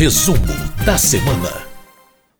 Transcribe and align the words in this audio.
Resumo 0.00 0.38
da 0.86 0.96
semana. 0.96 1.66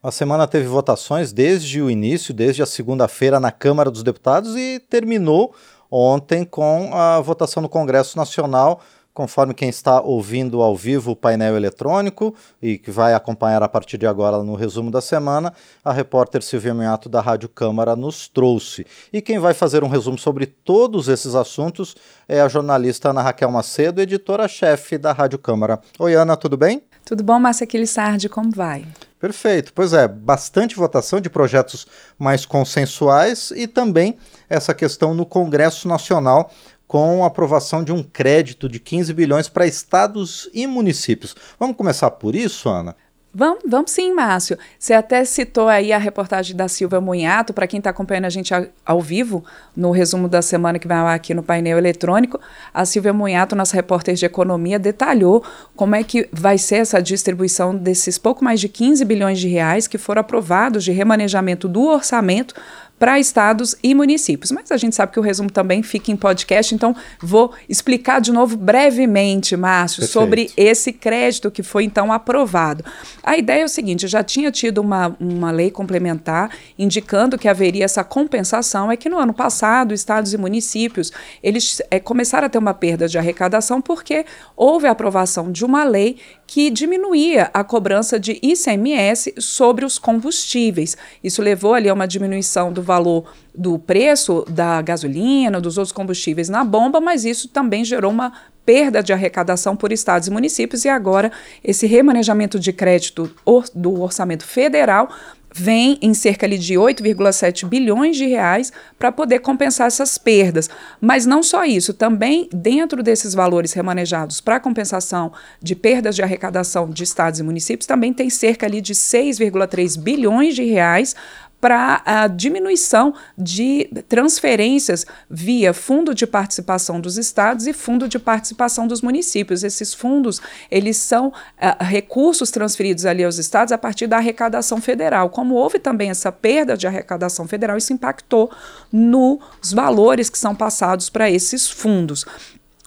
A 0.02 0.10
semana 0.10 0.46
teve 0.46 0.66
votações 0.66 1.30
desde 1.30 1.82
o 1.82 1.90
início, 1.90 2.32
desde 2.32 2.62
a 2.62 2.66
segunda-feira 2.66 3.38
na 3.38 3.52
Câmara 3.52 3.90
dos 3.90 4.02
Deputados 4.02 4.56
e 4.56 4.80
terminou 4.80 5.54
ontem 5.90 6.42
com 6.42 6.88
a 6.94 7.20
votação 7.20 7.62
no 7.62 7.68
Congresso 7.68 8.16
Nacional 8.16 8.80
conforme 9.12 9.52
quem 9.52 9.68
está 9.68 10.00
ouvindo 10.00 10.62
ao 10.62 10.74
vivo 10.74 11.10
o 11.10 11.16
painel 11.16 11.54
eletrônico 11.54 12.34
e 12.62 12.78
que 12.78 12.90
vai 12.90 13.12
acompanhar 13.12 13.62
a 13.62 13.68
partir 13.68 13.98
de 13.98 14.06
agora 14.06 14.42
no 14.42 14.54
resumo 14.54 14.90
da 14.90 15.02
semana, 15.02 15.52
a 15.84 15.92
repórter 15.92 16.42
Silvia 16.42 16.72
Minhato 16.72 17.10
da 17.10 17.20
Rádio 17.20 17.50
Câmara 17.50 17.94
nos 17.94 18.26
trouxe. 18.26 18.86
E 19.12 19.20
quem 19.20 19.38
vai 19.38 19.52
fazer 19.52 19.84
um 19.84 19.88
resumo 19.88 20.16
sobre 20.16 20.46
todos 20.46 21.08
esses 21.08 21.34
assuntos 21.34 21.94
é 22.26 22.40
a 22.40 22.48
jornalista 22.48 23.10
Ana 23.10 23.20
Raquel 23.20 23.50
Macedo, 23.50 24.00
editora-chefe 24.00 24.96
da 24.96 25.12
Rádio 25.12 25.38
Câmara. 25.38 25.78
Oi, 25.98 26.14
Ana, 26.14 26.38
tudo 26.38 26.56
bem? 26.56 26.82
Tudo 27.04 27.22
bom, 27.24 27.38
Márcia 27.38 27.64
Aquilissardi, 27.64 28.28
como 28.28 28.50
vai? 28.50 28.86
Perfeito. 29.18 29.72
Pois 29.74 29.92
é, 29.92 30.08
bastante 30.08 30.76
votação 30.76 31.20
de 31.20 31.28
projetos 31.28 31.86
mais 32.18 32.46
consensuais 32.46 33.52
e 33.54 33.66
também 33.66 34.16
essa 34.48 34.72
questão 34.72 35.12
no 35.14 35.26
Congresso 35.26 35.86
Nacional 35.86 36.50
com 36.86 37.22
a 37.22 37.28
aprovação 37.28 37.84
de 37.84 37.92
um 37.92 38.02
crédito 38.02 38.68
de 38.68 38.80
15 38.80 39.12
bilhões 39.12 39.48
para 39.48 39.66
estados 39.66 40.50
e 40.52 40.66
municípios. 40.66 41.36
Vamos 41.58 41.76
começar 41.76 42.10
por 42.10 42.34
isso, 42.34 42.68
Ana? 42.68 42.96
Vamos, 43.32 43.62
vamos 43.64 43.92
sim, 43.92 44.12
Márcio. 44.12 44.58
Você 44.76 44.92
até 44.92 45.24
citou 45.24 45.68
aí 45.68 45.92
a 45.92 45.98
reportagem 45.98 46.56
da 46.56 46.66
Silvia 46.66 47.00
Munhato, 47.00 47.54
para 47.54 47.68
quem 47.68 47.78
está 47.78 47.90
acompanhando 47.90 48.24
a 48.24 48.30
gente 48.30 48.52
ao, 48.84 49.00
vivo, 49.00 49.44
no 49.76 49.92
resumo 49.92 50.28
da 50.28 50.42
semana 50.42 50.80
que 50.80 50.88
vai 50.88 51.00
lá 51.00 51.14
aqui 51.14 51.32
no 51.32 51.42
painel 51.42 51.78
eletrônico, 51.78 52.40
a 52.74 52.84
Silvia 52.84 53.12
Munhato, 53.12 53.54
nossa 53.54 53.76
repórter 53.76 54.16
de 54.16 54.26
economia, 54.26 54.80
detalhou 54.80 55.44
como 55.76 55.94
é 55.94 56.02
que 56.02 56.28
vai 56.32 56.58
ser 56.58 56.76
essa 56.76 57.00
distribuição 57.00 57.74
desses 57.74 58.18
pouco 58.18 58.42
mais 58.42 58.58
de 58.58 58.68
15 58.68 59.04
bilhões 59.04 59.38
de 59.38 59.46
reais 59.46 59.86
que 59.86 59.96
foram 59.96 60.22
aprovados 60.22 60.82
de 60.82 60.90
remanejamento 60.90 61.68
do 61.68 61.82
orçamento 61.86 62.54
para 63.00 63.18
estados 63.18 63.74
e 63.82 63.94
municípios. 63.94 64.52
Mas 64.52 64.70
a 64.70 64.76
gente 64.76 64.94
sabe 64.94 65.10
que 65.10 65.18
o 65.18 65.22
resumo 65.22 65.50
também 65.50 65.82
fica 65.82 66.12
em 66.12 66.16
podcast, 66.16 66.74
então 66.74 66.94
vou 67.18 67.54
explicar 67.66 68.20
de 68.20 68.30
novo 68.30 68.58
brevemente, 68.58 69.56
Márcio, 69.56 70.02
Perfeito. 70.02 70.12
sobre 70.12 70.50
esse 70.54 70.92
crédito 70.92 71.50
que 71.50 71.62
foi 71.62 71.84
então 71.84 72.12
aprovado. 72.12 72.84
A 73.22 73.38
ideia 73.38 73.62
é 73.62 73.64
o 73.64 73.68
seguinte: 73.68 74.06
já 74.06 74.22
tinha 74.22 74.52
tido 74.52 74.82
uma, 74.82 75.16
uma 75.18 75.50
lei 75.50 75.70
complementar 75.70 76.50
indicando 76.78 77.38
que 77.38 77.48
haveria 77.48 77.86
essa 77.86 78.04
compensação, 78.04 78.92
é 78.92 78.98
que 78.98 79.08
no 79.08 79.18
ano 79.18 79.32
passado, 79.32 79.94
estados 79.94 80.34
e 80.34 80.36
municípios 80.36 81.10
eles 81.42 81.80
é, 81.90 81.98
começaram 81.98 82.46
a 82.46 82.50
ter 82.50 82.58
uma 82.58 82.74
perda 82.74 83.08
de 83.08 83.16
arrecadação 83.16 83.80
porque 83.80 84.26
houve 84.54 84.86
a 84.86 84.90
aprovação 84.90 85.50
de 85.50 85.64
uma 85.64 85.84
lei 85.84 86.18
que 86.50 86.68
diminuía 86.68 87.48
a 87.54 87.62
cobrança 87.62 88.18
de 88.18 88.40
ICMS 88.42 89.34
sobre 89.38 89.84
os 89.84 90.00
combustíveis. 90.00 90.96
Isso 91.22 91.40
levou 91.40 91.74
ali 91.74 91.88
a 91.88 91.94
uma 91.94 92.08
diminuição 92.08 92.72
do 92.72 92.82
valor 92.82 93.32
do 93.54 93.78
preço 93.78 94.44
da 94.48 94.82
gasolina, 94.82 95.60
dos 95.60 95.78
outros 95.78 95.92
combustíveis 95.92 96.48
na 96.48 96.64
bomba, 96.64 97.00
mas 97.00 97.24
isso 97.24 97.46
também 97.46 97.84
gerou 97.84 98.10
uma 98.10 98.32
perda 98.66 99.00
de 99.00 99.12
arrecadação 99.12 99.76
por 99.76 99.92
estados 99.92 100.26
e 100.26 100.30
municípios 100.32 100.84
e 100.84 100.88
agora 100.88 101.30
esse 101.62 101.86
remanejamento 101.86 102.58
de 102.58 102.72
crédito 102.72 103.30
do 103.72 104.02
orçamento 104.02 104.44
federal 104.44 105.08
vem 105.54 105.98
em 106.00 106.14
cerca 106.14 106.48
de 106.48 106.74
8,7 106.74 107.66
bilhões 107.66 108.16
de 108.16 108.26
reais 108.26 108.72
para 108.98 109.12
poder 109.12 109.40
compensar 109.40 109.86
essas 109.86 110.16
perdas. 110.16 110.70
Mas 111.00 111.26
não 111.26 111.42
só 111.42 111.64
isso, 111.64 111.92
também 111.92 112.48
dentro 112.52 113.02
desses 113.02 113.34
valores 113.34 113.72
remanejados 113.72 114.40
para 114.40 114.60
compensação 114.60 115.32
de 115.60 115.74
perdas 115.74 116.14
de 116.14 116.22
arrecadação 116.22 116.88
de 116.88 117.04
estados 117.04 117.40
e 117.40 117.42
municípios, 117.42 117.86
também 117.86 118.12
tem 118.12 118.30
cerca 118.30 118.66
ali 118.66 118.80
de 118.80 118.94
6,3 118.94 119.98
bilhões 119.98 120.54
de 120.54 120.64
reais 120.64 121.14
para 121.60 122.02
a 122.04 122.26
diminuição 122.26 123.14
de 123.36 123.90
transferências 124.08 125.04
via 125.28 125.74
fundo 125.74 126.14
de 126.14 126.26
participação 126.26 127.00
dos 127.00 127.18
estados 127.18 127.66
e 127.66 127.72
fundo 127.72 128.08
de 128.08 128.18
participação 128.18 128.86
dos 128.86 129.02
municípios. 129.02 129.62
Esses 129.62 129.92
fundos, 129.92 130.40
eles 130.70 130.96
são 130.96 131.28
uh, 131.28 131.84
recursos 131.84 132.50
transferidos 132.50 133.04
ali 133.04 133.22
aos 133.22 133.38
estados 133.38 133.72
a 133.72 133.78
partir 133.78 134.06
da 134.06 134.16
arrecadação 134.16 134.80
federal. 134.80 135.28
Como 135.28 135.54
houve 135.54 135.78
também 135.78 136.10
essa 136.10 136.32
perda 136.32 136.76
de 136.76 136.86
arrecadação 136.86 137.46
federal, 137.46 137.76
isso 137.76 137.92
impactou 137.92 138.50
nos 138.90 139.72
valores 139.72 140.30
que 140.30 140.38
são 140.38 140.54
passados 140.54 141.10
para 141.10 141.30
esses 141.30 141.68
fundos. 141.68 142.24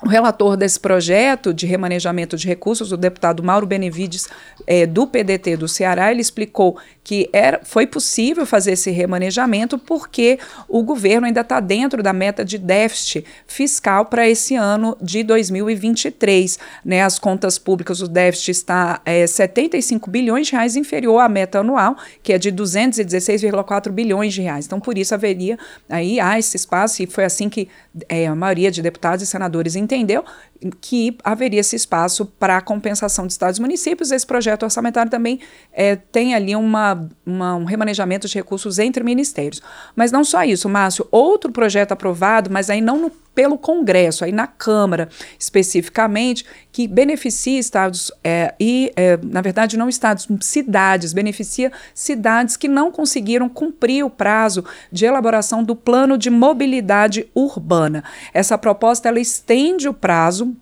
O 0.05 0.09
relator 0.09 0.57
desse 0.57 0.77
projeto 0.77 1.53
de 1.53 1.65
remanejamento 1.65 2.35
de 2.35 2.45
recursos, 2.45 2.91
o 2.91 2.97
deputado 2.97 3.41
Mauro 3.41 3.65
Benevides, 3.65 4.27
é, 4.67 4.85
do 4.85 5.07
PDT 5.07 5.55
do 5.55 5.65
Ceará, 5.65 6.11
ele 6.11 6.19
explicou 6.19 6.77
que 7.01 7.29
era, 7.31 7.61
foi 7.63 7.87
possível 7.87 8.45
fazer 8.45 8.73
esse 8.73 8.91
remanejamento 8.91 9.77
porque 9.77 10.39
o 10.67 10.83
governo 10.83 11.25
ainda 11.25 11.39
está 11.39 11.61
dentro 11.61 12.03
da 12.03 12.11
meta 12.11 12.43
de 12.43 12.57
déficit 12.57 13.25
fiscal 13.47 14.05
para 14.05 14.27
esse 14.27 14.55
ano 14.55 14.97
de 15.01 15.23
2023. 15.23 16.59
Né? 16.83 17.01
As 17.01 17.17
contas 17.17 17.57
públicas, 17.57 18.01
o 18.01 18.07
déficit 18.07 18.51
está 18.51 19.01
é, 19.05 19.25
75 19.25 20.09
bilhões 20.09 20.47
de 20.47 20.53
reais 20.53 20.75
inferior 20.75 21.19
à 21.19 21.29
meta 21.29 21.59
anual, 21.59 21.95
que 22.21 22.33
é 22.33 22.37
de 22.37 22.51
216,4 22.51 23.89
bilhões 23.89 24.33
de 24.33 24.41
reais. 24.41 24.65
Então, 24.65 24.81
por 24.81 24.97
isso 24.97 25.13
haveria 25.13 25.57
aí 25.89 26.19
há 26.19 26.37
esse 26.37 26.57
espaço, 26.57 27.01
e 27.03 27.07
foi 27.07 27.23
assim 27.23 27.47
que 27.47 27.69
é, 28.09 28.27
a 28.27 28.35
maioria 28.35 28.69
de 28.69 28.81
deputados 28.81 29.23
e 29.23 29.27
senadores 29.27 29.75
entendeu, 29.93 30.23
que 30.69 31.17
haveria 31.23 31.59
esse 31.59 31.75
espaço 31.75 32.25
para 32.25 32.61
compensação 32.61 33.25
de 33.27 33.33
estados 33.33 33.59
e 33.59 33.61
municípios. 33.61 34.11
Esse 34.11 34.25
projeto 34.25 34.63
orçamentário 34.63 35.09
também 35.09 35.39
é, 35.71 35.95
tem 35.95 36.33
ali 36.33 36.55
uma, 36.55 37.09
uma, 37.25 37.55
um 37.55 37.65
remanejamento 37.65 38.27
de 38.27 38.35
recursos 38.35 38.79
entre 38.79 39.03
ministérios. 39.03 39.61
Mas 39.95 40.11
não 40.11 40.23
só 40.23 40.43
isso, 40.43 40.69
Márcio, 40.69 41.07
outro 41.11 41.51
projeto 41.51 41.91
aprovado, 41.91 42.49
mas 42.49 42.69
aí 42.69 42.81
não 42.81 42.99
no, 42.99 43.11
pelo 43.33 43.57
Congresso, 43.57 44.23
aí 44.23 44.31
na 44.31 44.47
Câmara 44.47 45.09
especificamente, 45.39 46.45
que 46.71 46.87
beneficia 46.87 47.59
estados 47.59 48.11
é, 48.23 48.53
e, 48.59 48.91
é, 48.95 49.17
na 49.23 49.41
verdade, 49.41 49.77
não 49.77 49.89
estados, 49.89 50.27
cidades, 50.41 51.13
beneficia 51.13 51.71
cidades 51.93 52.57
que 52.57 52.67
não 52.67 52.91
conseguiram 52.91 53.49
cumprir 53.49 54.03
o 54.03 54.09
prazo 54.09 54.63
de 54.91 55.05
elaboração 55.05 55.63
do 55.63 55.75
plano 55.75 56.17
de 56.17 56.29
mobilidade 56.29 57.27
urbana. 57.33 58.03
Essa 58.33 58.57
proposta 58.57 59.07
ela 59.07 59.19
estende 59.19 59.87
o 59.87 59.93
prazo 59.93 60.52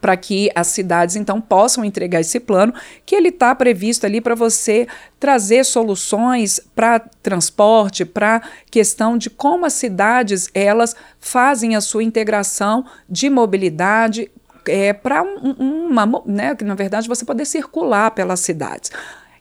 para 0.00 0.16
que 0.16 0.50
as 0.54 0.68
cidades 0.68 1.16
então 1.16 1.40
possam 1.40 1.84
entregar 1.84 2.20
esse 2.20 2.40
plano, 2.40 2.72
que 3.04 3.14
ele 3.14 3.28
está 3.28 3.54
previsto 3.54 4.06
ali 4.06 4.20
para 4.20 4.34
você 4.34 4.86
trazer 5.18 5.64
soluções 5.64 6.60
para 6.74 7.00
transporte, 7.22 8.04
para 8.04 8.42
questão 8.70 9.18
de 9.18 9.28
como 9.28 9.66
as 9.66 9.74
cidades 9.74 10.48
elas 10.54 10.96
fazem 11.18 11.76
a 11.76 11.80
sua 11.80 12.02
integração 12.02 12.84
de 13.08 13.28
mobilidade 13.28 14.30
é, 14.66 14.92
para 14.92 15.22
um, 15.22 15.86
uma, 15.88 16.06
né, 16.26 16.56
na 16.62 16.74
verdade, 16.74 17.08
você 17.08 17.24
poder 17.24 17.44
circular 17.44 18.10
pelas 18.12 18.40
cidades. 18.40 18.90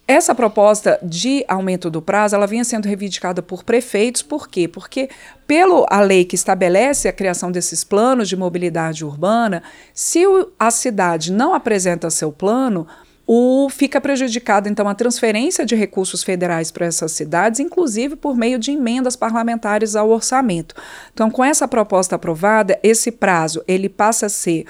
Essa 0.09 0.33
proposta 0.33 0.97
de 1.03 1.45
aumento 1.47 1.87
do 1.87 2.01
prazo, 2.01 2.33
ela 2.33 2.47
vinha 2.47 2.63
sendo 2.63 2.87
reivindicada 2.87 3.43
por 3.43 3.63
prefeitos, 3.63 4.23
por 4.23 4.47
quê? 4.47 4.67
Porque 4.67 5.07
pelo 5.45 5.85
a 5.87 6.01
lei 6.01 6.25
que 6.25 6.33
estabelece 6.33 7.07
a 7.07 7.13
criação 7.13 7.51
desses 7.51 7.83
planos 7.83 8.27
de 8.27 8.35
mobilidade 8.35 9.05
urbana, 9.05 9.61
se 9.93 10.25
o, 10.25 10.51
a 10.57 10.71
cidade 10.71 11.31
não 11.31 11.53
apresenta 11.53 12.09
seu 12.09 12.31
plano, 12.31 12.87
o, 13.27 13.69
fica 13.69 14.01
prejudicada, 14.01 14.67
então, 14.67 14.87
a 14.87 14.95
transferência 14.95 15.63
de 15.63 15.75
recursos 15.75 16.23
federais 16.23 16.71
para 16.71 16.87
essas 16.87 17.11
cidades, 17.11 17.59
inclusive 17.59 18.15
por 18.15 18.35
meio 18.35 18.57
de 18.57 18.71
emendas 18.71 19.15
parlamentares 19.15 19.95
ao 19.95 20.09
orçamento. 20.09 20.73
Então, 21.13 21.29
com 21.29 21.43
essa 21.43 21.67
proposta 21.67 22.15
aprovada, 22.15 22.79
esse 22.81 23.11
prazo 23.11 23.63
ele 23.67 23.87
passa 23.87 24.25
a 24.25 24.29
ser 24.29 24.65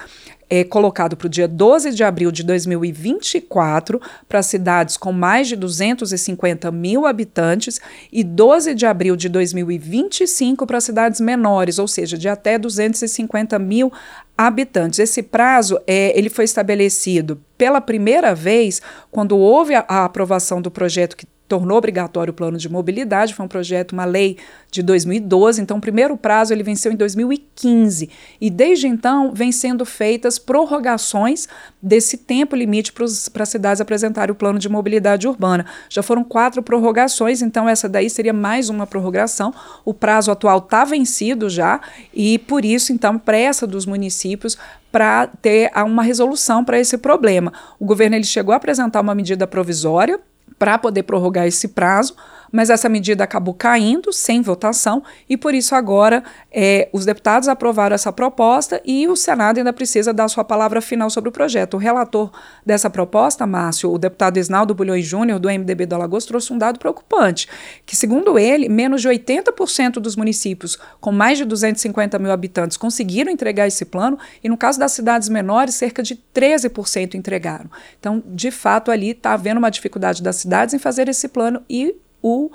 é 0.50 0.64
colocado 0.64 1.16
para 1.16 1.26
o 1.26 1.30
dia 1.30 1.46
12 1.46 1.92
de 1.92 2.02
abril 2.02 2.32
de 2.32 2.42
2024 2.42 4.00
para 4.28 4.42
cidades 4.42 4.96
com 4.96 5.12
mais 5.12 5.46
de 5.46 5.54
250 5.54 6.70
mil 6.72 7.06
habitantes 7.06 7.80
e 8.12 8.24
12 8.24 8.74
de 8.74 8.84
abril 8.84 9.14
de 9.14 9.28
2025 9.28 10.66
para 10.66 10.80
cidades 10.80 11.20
menores, 11.20 11.78
ou 11.78 11.86
seja, 11.86 12.18
de 12.18 12.28
até 12.28 12.58
250 12.58 13.56
mil 13.60 13.92
habitantes. 14.36 14.98
Esse 14.98 15.22
prazo 15.22 15.80
é, 15.86 16.18
ele 16.18 16.28
foi 16.28 16.44
estabelecido 16.44 17.40
pela 17.56 17.80
primeira 17.80 18.34
vez 18.34 18.82
quando 19.10 19.38
houve 19.38 19.76
a, 19.76 19.84
a 19.86 20.04
aprovação 20.04 20.60
do 20.60 20.70
projeto 20.70 21.16
que 21.16 21.26
tornou 21.50 21.76
obrigatório 21.76 22.30
o 22.30 22.34
plano 22.34 22.56
de 22.56 22.68
mobilidade, 22.68 23.34
foi 23.34 23.44
um 23.44 23.48
projeto, 23.48 23.90
uma 23.90 24.04
lei 24.04 24.38
de 24.70 24.84
2012, 24.84 25.60
então 25.60 25.78
o 25.78 25.80
primeiro 25.80 26.16
prazo 26.16 26.54
ele 26.54 26.62
venceu 26.62 26.92
em 26.92 26.96
2015 26.96 28.08
e 28.40 28.48
desde 28.48 28.86
então 28.86 29.32
vem 29.34 29.50
sendo 29.50 29.84
feitas 29.84 30.38
prorrogações 30.38 31.48
desse 31.82 32.16
tempo 32.16 32.54
limite 32.54 32.92
para 32.92 33.02
as 33.42 33.48
cidades 33.48 33.80
apresentarem 33.80 34.30
o 34.30 34.34
plano 34.36 34.60
de 34.60 34.68
mobilidade 34.68 35.26
urbana. 35.26 35.66
Já 35.88 36.04
foram 36.04 36.22
quatro 36.22 36.62
prorrogações, 36.62 37.42
então 37.42 37.68
essa 37.68 37.88
daí 37.88 38.08
seria 38.08 38.32
mais 38.32 38.68
uma 38.68 38.86
prorrogação. 38.86 39.52
O 39.84 39.92
prazo 39.92 40.30
atual 40.30 40.58
está 40.58 40.84
vencido 40.84 41.50
já 41.50 41.80
e 42.14 42.38
por 42.38 42.64
isso 42.64 42.92
então 42.92 43.18
pressa 43.18 43.66
dos 43.66 43.86
municípios 43.86 44.56
para 44.92 45.26
ter 45.26 45.72
uma 45.84 46.04
resolução 46.04 46.64
para 46.64 46.78
esse 46.78 46.96
problema. 46.96 47.52
O 47.80 47.84
governo 47.84 48.14
ele 48.14 48.24
chegou 48.24 48.52
a 48.52 48.56
apresentar 48.56 49.00
uma 49.00 49.16
medida 49.16 49.48
provisória 49.48 50.20
para 50.60 50.76
poder 50.76 51.04
prorrogar 51.04 51.46
esse 51.46 51.68
prazo, 51.68 52.14
mas 52.50 52.70
essa 52.70 52.88
medida 52.88 53.24
acabou 53.24 53.54
caindo 53.54 54.12
sem 54.12 54.42
votação 54.42 55.02
e 55.28 55.36
por 55.36 55.54
isso 55.54 55.74
agora 55.74 56.22
é, 56.50 56.88
os 56.92 57.04
deputados 57.04 57.48
aprovaram 57.48 57.94
essa 57.94 58.12
proposta 58.12 58.80
e 58.84 59.06
o 59.08 59.16
Senado 59.16 59.58
ainda 59.58 59.72
precisa 59.72 60.12
dar 60.12 60.28
sua 60.28 60.44
palavra 60.44 60.80
final 60.80 61.10
sobre 61.10 61.28
o 61.28 61.32
projeto. 61.32 61.74
O 61.74 61.78
relator 61.78 62.30
dessa 62.64 62.90
proposta, 62.90 63.46
Márcio, 63.46 63.92
o 63.92 63.98
deputado 63.98 64.38
Isnaldo 64.38 64.74
Bulhões 64.74 65.06
Júnior, 65.06 65.38
do 65.38 65.48
MDB 65.48 65.86
do 65.86 65.94
Alagoas, 65.94 66.24
trouxe 66.24 66.52
um 66.52 66.58
dado 66.58 66.78
preocupante, 66.78 67.48
que 67.86 67.96
segundo 67.96 68.38
ele, 68.38 68.68
menos 68.68 69.02
de 69.02 69.08
80% 69.08 69.94
dos 69.94 70.16
municípios 70.16 70.78
com 71.00 71.12
mais 71.12 71.38
de 71.38 71.44
250 71.44 72.18
mil 72.18 72.32
habitantes 72.32 72.76
conseguiram 72.76 73.30
entregar 73.30 73.66
esse 73.66 73.84
plano 73.84 74.18
e 74.42 74.48
no 74.48 74.56
caso 74.56 74.78
das 74.78 74.92
cidades 74.92 75.28
menores, 75.28 75.74
cerca 75.74 76.02
de 76.02 76.16
13% 76.34 77.14
entregaram. 77.14 77.70
Então, 77.98 78.22
de 78.26 78.50
fato, 78.50 78.90
ali 78.90 79.10
está 79.10 79.32
havendo 79.32 79.58
uma 79.58 79.70
dificuldade 79.70 80.22
das 80.22 80.36
cidades 80.36 80.74
em 80.74 80.78
fazer 80.78 81.08
esse 81.08 81.28
plano 81.28 81.62
e 81.68 81.94
o, 82.22 82.50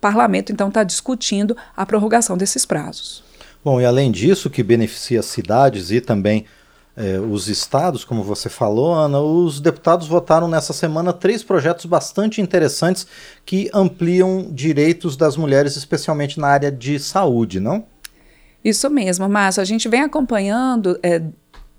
parlamento 0.00 0.52
então 0.52 0.68
está 0.68 0.84
discutindo 0.84 1.56
a 1.76 1.84
prorrogação 1.84 2.36
desses 2.36 2.64
prazos. 2.64 3.22
Bom, 3.64 3.80
e 3.80 3.84
além 3.84 4.10
disso, 4.10 4.48
que 4.48 4.62
beneficia 4.62 5.20
as 5.20 5.26
cidades 5.26 5.90
e 5.90 6.00
também 6.00 6.46
eh, 6.96 7.18
os 7.18 7.48
estados, 7.48 8.04
como 8.04 8.22
você 8.22 8.48
falou, 8.48 8.94
Ana, 8.94 9.20
os 9.20 9.60
deputados 9.60 10.06
votaram 10.06 10.48
nessa 10.48 10.72
semana 10.72 11.12
três 11.12 11.42
projetos 11.42 11.84
bastante 11.84 12.40
interessantes 12.40 13.06
que 13.44 13.70
ampliam 13.74 14.48
direitos 14.50 15.16
das 15.16 15.36
mulheres, 15.36 15.76
especialmente 15.76 16.40
na 16.40 16.48
área 16.48 16.72
de 16.72 16.98
saúde, 16.98 17.60
não? 17.60 17.84
Isso 18.64 18.88
mesmo, 18.90 19.28
Márcio. 19.28 19.62
A 19.62 19.64
gente 19.64 19.88
vem 19.88 20.02
acompanhando 20.02 20.98
é, 21.02 21.22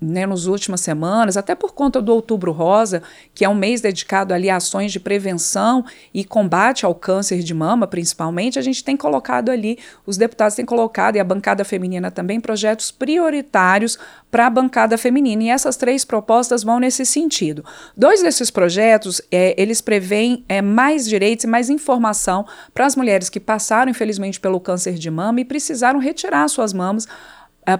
né, 0.02 0.26
nas 0.26 0.46
últimas 0.46 0.80
semanas, 0.80 1.36
até 1.36 1.54
por 1.54 1.72
conta 1.72 2.02
do 2.02 2.12
Outubro 2.12 2.50
Rosa, 2.50 3.02
que 3.32 3.44
é 3.44 3.48
um 3.48 3.54
mês 3.54 3.80
dedicado 3.80 4.34
ali 4.34 4.50
a 4.50 4.56
ações 4.56 4.90
de 4.90 4.98
prevenção 4.98 5.84
e 6.12 6.24
combate 6.24 6.84
ao 6.84 6.94
câncer 6.94 7.38
de 7.38 7.54
mama, 7.54 7.86
principalmente, 7.86 8.58
a 8.58 8.62
gente 8.62 8.82
tem 8.82 8.96
colocado 8.96 9.50
ali, 9.50 9.78
os 10.04 10.16
deputados 10.16 10.56
têm 10.56 10.64
colocado, 10.64 11.16
e 11.16 11.20
a 11.20 11.24
bancada 11.24 11.64
feminina 11.64 12.10
também, 12.10 12.40
projetos 12.40 12.90
prioritários 12.90 13.98
para 14.30 14.46
a 14.46 14.50
bancada 14.50 14.98
feminina. 14.98 15.44
E 15.44 15.50
essas 15.50 15.76
três 15.76 16.04
propostas 16.04 16.64
vão 16.64 16.80
nesse 16.80 17.06
sentido. 17.06 17.64
Dois 17.96 18.22
desses 18.22 18.50
projetos, 18.50 19.20
é, 19.30 19.54
eles 19.60 19.80
prevêem 19.80 20.44
é, 20.48 20.60
mais 20.60 21.06
direitos 21.06 21.44
e 21.44 21.48
mais 21.48 21.70
informação 21.70 22.44
para 22.74 22.86
as 22.86 22.96
mulheres 22.96 23.28
que 23.28 23.38
passaram, 23.38 23.90
infelizmente, 23.90 24.40
pelo 24.40 24.58
câncer 24.58 24.94
de 24.94 25.10
mama 25.10 25.40
e 25.40 25.44
precisaram 25.44 26.00
retirar 26.00 26.48
suas 26.48 26.72
mamas 26.72 27.06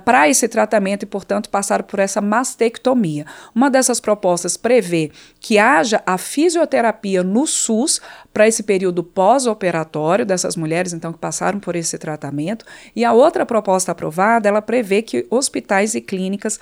para 0.04 0.28
esse 0.28 0.46
tratamento 0.48 1.02
e, 1.02 1.06
portanto, 1.06 1.50
passar 1.50 1.82
por 1.82 1.98
essa 1.98 2.20
mastectomia. 2.20 3.26
Uma 3.54 3.68
dessas 3.68 4.00
propostas 4.00 4.56
prevê 4.56 5.10
que 5.40 5.58
haja 5.58 6.00
a 6.06 6.16
fisioterapia 6.16 7.22
no 7.22 7.46
SUS 7.46 8.00
para 8.32 8.46
esse 8.46 8.62
período 8.62 9.02
pós-operatório 9.02 10.24
dessas 10.24 10.56
mulheres, 10.56 10.92
então, 10.92 11.12
que 11.12 11.18
passaram 11.18 11.58
por 11.58 11.74
esse 11.74 11.98
tratamento. 11.98 12.64
E 12.94 13.04
a 13.04 13.12
outra 13.12 13.44
proposta 13.44 13.92
aprovada, 13.92 14.48
ela 14.48 14.62
prevê 14.62 15.02
que 15.02 15.26
hospitais 15.28 15.94
e 15.94 16.00
clínicas 16.00 16.60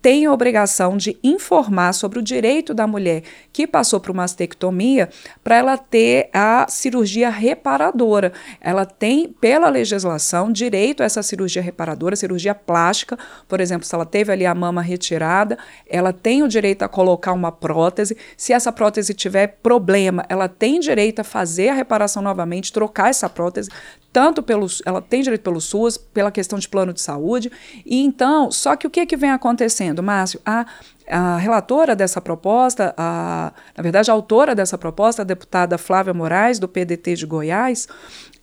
têm 0.00 0.26
a 0.26 0.32
obrigação 0.32 0.96
de 0.96 1.18
informar 1.22 1.92
sobre 1.92 2.18
o 2.18 2.22
direito 2.22 2.72
da 2.72 2.86
mulher 2.86 3.22
que 3.52 3.66
passou 3.66 4.00
por 4.00 4.14
mastectomia 4.14 5.08
para 5.42 5.56
ela 5.56 5.76
ter 5.76 6.30
a 6.32 6.66
cirurgia 6.68 7.28
reparadora. 7.28 8.32
Ela 8.60 8.86
tem, 8.86 9.28
pela 9.28 9.68
legislação, 9.68 10.50
direito 10.50 11.02
a 11.02 11.06
essa 11.06 11.22
cirurgia 11.22 11.60
reparadora, 11.60 12.16
cirurgia 12.16 12.53
plástica, 12.54 13.18
por 13.48 13.60
exemplo, 13.60 13.86
se 13.86 13.94
ela 13.94 14.06
teve 14.06 14.32
ali 14.32 14.46
a 14.46 14.54
mama 14.54 14.80
retirada, 14.80 15.58
ela 15.88 16.12
tem 16.12 16.42
o 16.42 16.48
direito 16.48 16.82
a 16.82 16.88
colocar 16.88 17.32
uma 17.32 17.52
prótese. 17.52 18.16
Se 18.36 18.52
essa 18.52 18.72
prótese 18.72 19.12
tiver 19.14 19.58
problema, 19.62 20.24
ela 20.28 20.48
tem 20.48 20.80
direito 20.80 21.20
a 21.20 21.24
fazer 21.24 21.68
a 21.68 21.74
reparação 21.74 22.22
novamente, 22.22 22.72
trocar 22.72 23.10
essa 23.10 23.28
prótese, 23.28 23.70
tanto 24.12 24.42
pelo 24.42 24.66
ela 24.86 25.02
tem 25.02 25.22
direito 25.22 25.42
pelo 25.42 25.60
SUS, 25.60 25.98
pela 25.98 26.30
questão 26.30 26.58
de 26.58 26.68
plano 26.68 26.92
de 26.92 27.00
saúde. 27.00 27.50
E 27.84 28.00
então, 28.04 28.50
só 28.50 28.76
que 28.76 28.86
o 28.86 28.90
que, 28.90 29.04
que 29.04 29.16
vem 29.16 29.30
acontecendo, 29.30 30.02
Márcio? 30.02 30.40
A, 30.46 30.64
a 31.08 31.36
relatora 31.36 31.96
dessa 31.96 32.20
proposta, 32.20 32.94
a, 32.96 33.52
na 33.76 33.82
verdade, 33.82 34.10
a 34.10 34.14
autora 34.14 34.54
dessa 34.54 34.78
proposta, 34.78 35.22
a 35.22 35.24
deputada 35.24 35.76
Flávia 35.76 36.14
Moraes, 36.14 36.58
do 36.58 36.68
PDT 36.68 37.16
de 37.16 37.26
Goiás, 37.26 37.88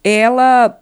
ela 0.03 0.80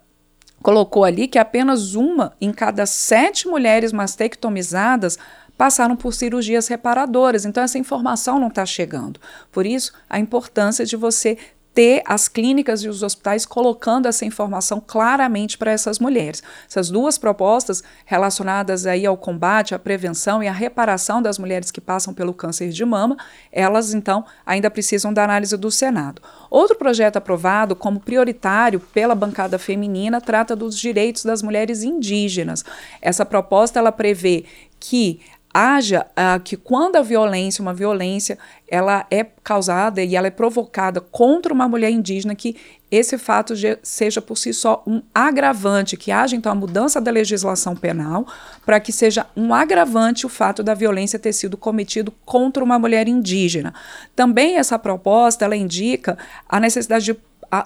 colocou 0.62 1.04
ali 1.04 1.26
que 1.26 1.38
apenas 1.38 1.94
uma 1.94 2.32
em 2.40 2.52
cada 2.52 2.86
sete 2.86 3.48
mulheres 3.48 3.92
mastectomizadas 3.92 5.18
passaram 5.56 5.94
por 5.94 6.14
cirurgias 6.14 6.68
reparadoras. 6.68 7.44
Então, 7.44 7.62
essa 7.62 7.78
informação 7.78 8.38
não 8.38 8.48
está 8.48 8.64
chegando. 8.64 9.20
Por 9.52 9.66
isso, 9.66 9.92
a 10.08 10.18
importância 10.18 10.86
de 10.86 10.96
você 10.96 11.36
ter 11.74 12.02
as 12.04 12.28
clínicas 12.28 12.82
e 12.82 12.88
os 12.88 13.02
hospitais 13.02 13.46
colocando 13.46 14.06
essa 14.06 14.24
informação 14.24 14.82
claramente 14.84 15.56
para 15.56 15.70
essas 15.70 15.98
mulheres. 15.98 16.42
Essas 16.68 16.90
duas 16.90 17.16
propostas 17.16 17.82
relacionadas 18.04 18.86
aí 18.86 19.06
ao 19.06 19.16
combate, 19.16 19.74
à 19.74 19.78
prevenção 19.78 20.42
e 20.42 20.48
à 20.48 20.52
reparação 20.52 21.22
das 21.22 21.38
mulheres 21.38 21.70
que 21.70 21.80
passam 21.80 22.12
pelo 22.12 22.34
câncer 22.34 22.70
de 22.70 22.84
mama, 22.84 23.16
elas 23.52 23.94
então 23.94 24.24
ainda 24.44 24.70
precisam 24.70 25.12
da 25.12 25.24
análise 25.24 25.56
do 25.56 25.70
Senado. 25.70 26.20
Outro 26.50 26.76
projeto 26.76 27.16
aprovado 27.16 27.76
como 27.76 28.00
prioritário 28.00 28.80
pela 28.80 29.14
bancada 29.14 29.58
feminina 29.58 30.20
trata 30.20 30.56
dos 30.56 30.76
direitos 30.76 31.24
das 31.24 31.42
mulheres 31.42 31.82
indígenas. 31.82 32.64
Essa 33.00 33.24
proposta 33.24 33.78
ela 33.78 33.92
prevê 33.92 34.44
que 34.80 35.20
haja 35.52 36.06
uh, 36.10 36.40
que 36.40 36.56
quando 36.56 36.96
a 36.96 37.02
violência, 37.02 37.62
uma 37.62 37.74
violência, 37.74 38.38
ela 38.68 39.06
é 39.10 39.24
causada 39.42 40.02
e 40.02 40.14
ela 40.14 40.28
é 40.28 40.30
provocada 40.30 41.00
contra 41.00 41.52
uma 41.52 41.68
mulher 41.68 41.90
indígena, 41.90 42.34
que 42.34 42.56
esse 42.90 43.16
fato 43.16 43.54
seja 43.82 44.20
por 44.20 44.36
si 44.36 44.52
só 44.52 44.82
um 44.86 45.00
agravante, 45.14 45.96
que 45.96 46.10
haja 46.10 46.34
então 46.34 46.50
a 46.50 46.54
mudança 46.54 47.00
da 47.00 47.10
legislação 47.10 47.76
penal 47.76 48.26
para 48.66 48.80
que 48.80 48.92
seja 48.92 49.26
um 49.36 49.54
agravante 49.54 50.26
o 50.26 50.28
fato 50.28 50.62
da 50.62 50.74
violência 50.74 51.18
ter 51.18 51.32
sido 51.32 51.56
cometido 51.56 52.12
contra 52.24 52.64
uma 52.64 52.78
mulher 52.78 53.06
indígena. 53.06 53.72
Também 54.16 54.56
essa 54.56 54.78
proposta 54.78 55.44
ela 55.44 55.56
indica 55.56 56.18
a 56.48 56.58
necessidade 56.58 57.04
de 57.04 57.16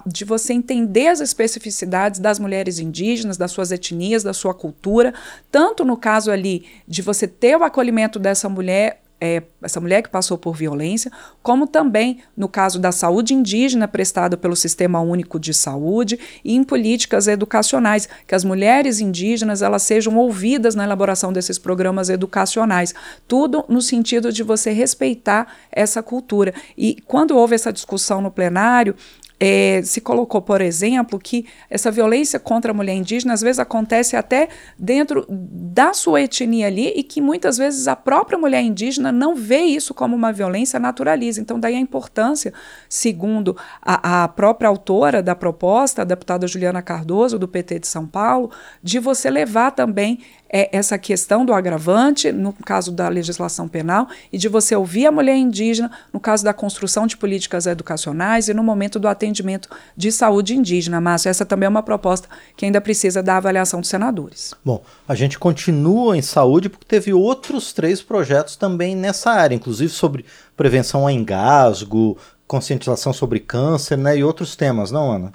de 0.05 0.25
você 0.25 0.53
entender 0.53 1.07
as 1.07 1.19
especificidades 1.19 2.19
das 2.19 2.39
mulheres 2.39 2.79
indígenas, 2.79 3.37
das 3.37 3.51
suas 3.51 3.71
etnias, 3.71 4.23
da 4.23 4.33
sua 4.33 4.53
cultura, 4.53 5.13
tanto 5.51 5.85
no 5.85 5.97
caso 5.97 6.31
ali 6.31 6.65
de 6.87 7.01
você 7.01 7.27
ter 7.27 7.55
o 7.55 7.63
acolhimento 7.63 8.17
dessa 8.17 8.49
mulher 8.49 9.01
é, 9.19 9.43
essa 9.61 9.79
mulher 9.79 10.01
que 10.01 10.09
passou 10.09 10.37
por 10.37 10.55
violência, 10.55 11.11
como 11.41 11.65
também 11.65 12.19
no 12.35 12.49
caso 12.49 12.77
da 12.77 12.91
saúde 12.91 13.33
indígena 13.33 13.87
prestada 13.87 14.35
pelo 14.35 14.55
Sistema 14.55 14.99
Único 14.99 15.39
de 15.39 15.53
Saúde 15.53 16.19
e 16.43 16.53
em 16.53 16.63
políticas 16.63 17.27
educacionais, 17.27 18.09
que 18.27 18.35
as 18.35 18.43
mulheres 18.43 18.99
indígenas 18.99 19.61
elas 19.61 19.83
sejam 19.83 20.17
ouvidas 20.17 20.75
na 20.75 20.83
elaboração 20.83 21.31
desses 21.31 21.57
programas 21.57 22.09
educacionais, 22.09 22.93
tudo 23.27 23.63
no 23.69 23.81
sentido 23.81 24.31
de 24.31 24.43
você 24.43 24.71
respeitar 24.71 25.47
essa 25.71 26.03
cultura. 26.03 26.53
E 26.77 26.97
quando 27.05 27.37
houve 27.37 27.55
essa 27.55 27.71
discussão 27.71 28.21
no 28.21 28.29
plenário, 28.29 28.95
é, 29.39 29.81
se 29.83 29.99
colocou, 29.99 30.41
por 30.41 30.61
exemplo, 30.61 31.19
que 31.19 31.45
essa 31.69 31.91
violência 31.91 32.39
contra 32.39 32.71
a 32.71 32.73
mulher 32.73 32.93
indígena 32.93 33.33
às 33.33 33.41
vezes 33.41 33.59
acontece 33.59 34.15
até 34.15 34.47
dentro 34.77 35.25
da 35.29 35.93
sua 35.93 36.21
etnia 36.21 36.67
ali 36.67 36.93
e 36.95 37.03
que 37.03 37.19
muitas 37.19 37.57
vezes 37.57 37.87
a 37.87 37.95
própria 37.95 38.37
mulher 38.37 38.61
indígena 38.61 39.11
não 39.11 39.35
vê 39.35 39.61
isso 39.61 39.93
como 39.93 40.15
uma 40.15 40.31
violência, 40.31 40.79
naturaliza. 40.79 41.41
Então, 41.41 41.59
daí 41.59 41.75
a 41.75 41.79
importância, 41.79 42.53
segundo 42.87 43.57
a, 43.81 44.23
a 44.23 44.27
própria 44.27 44.69
autora 44.69 45.21
da 45.21 45.35
proposta, 45.35 46.01
a 46.01 46.05
deputada 46.05 46.47
Juliana 46.47 46.81
Cardoso, 46.81 47.37
do 47.37 47.47
PT 47.47 47.79
de 47.79 47.87
São 47.87 48.07
Paulo, 48.07 48.51
de 48.81 48.99
você 48.99 49.29
levar 49.29 49.71
também 49.71 50.19
é 50.57 50.69
essa 50.71 50.97
questão 50.97 51.45
do 51.45 51.53
agravante, 51.53 52.31
no 52.31 52.53
caso 52.53 52.91
da 52.91 53.09
legislação 53.09 53.67
penal, 53.67 54.07
e 54.31 54.37
de 54.37 54.47
você 54.47 54.75
ouvir 54.75 55.05
a 55.05 55.11
mulher 55.11 55.35
indígena, 55.35 55.91
no 56.13 56.19
caso 56.19 56.45
da 56.45 56.53
construção 56.53 57.05
de 57.05 57.17
políticas 57.17 57.65
educacionais 57.65 58.47
e 58.47 58.53
no 58.53 58.63
momento 58.63 58.97
do 58.97 59.07
atendimento 59.07 59.24
de 59.95 60.11
saúde 60.11 60.55
indígena. 60.55 61.01
Márcio, 61.01 61.29
essa 61.29 61.45
também 61.45 61.67
é 61.67 61.69
uma 61.69 61.83
proposta 61.83 62.27
que 62.55 62.65
ainda 62.65 62.81
precisa 62.81 63.23
da 63.23 63.37
avaliação 63.37 63.79
dos 63.79 63.89
senadores. 63.89 64.53
Bom, 64.63 64.83
a 65.07 65.15
gente 65.15 65.39
continua 65.39 66.17
em 66.17 66.21
saúde 66.21 66.69
porque 66.69 66.85
teve 66.85 67.13
outros 67.13 67.73
três 67.73 68.01
projetos 68.01 68.55
também 68.55 68.95
nessa 68.95 69.31
área, 69.31 69.55
inclusive 69.55 69.91
sobre 69.91 70.25
prevenção 70.55 71.07
a 71.07 71.11
engasgo, 71.11 72.17
conscientização 72.47 73.11
sobre 73.13 73.39
câncer, 73.39 73.97
né, 73.97 74.17
e 74.17 74.23
outros 74.23 74.55
temas, 74.55 74.91
não, 74.91 75.11
Ana? 75.11 75.33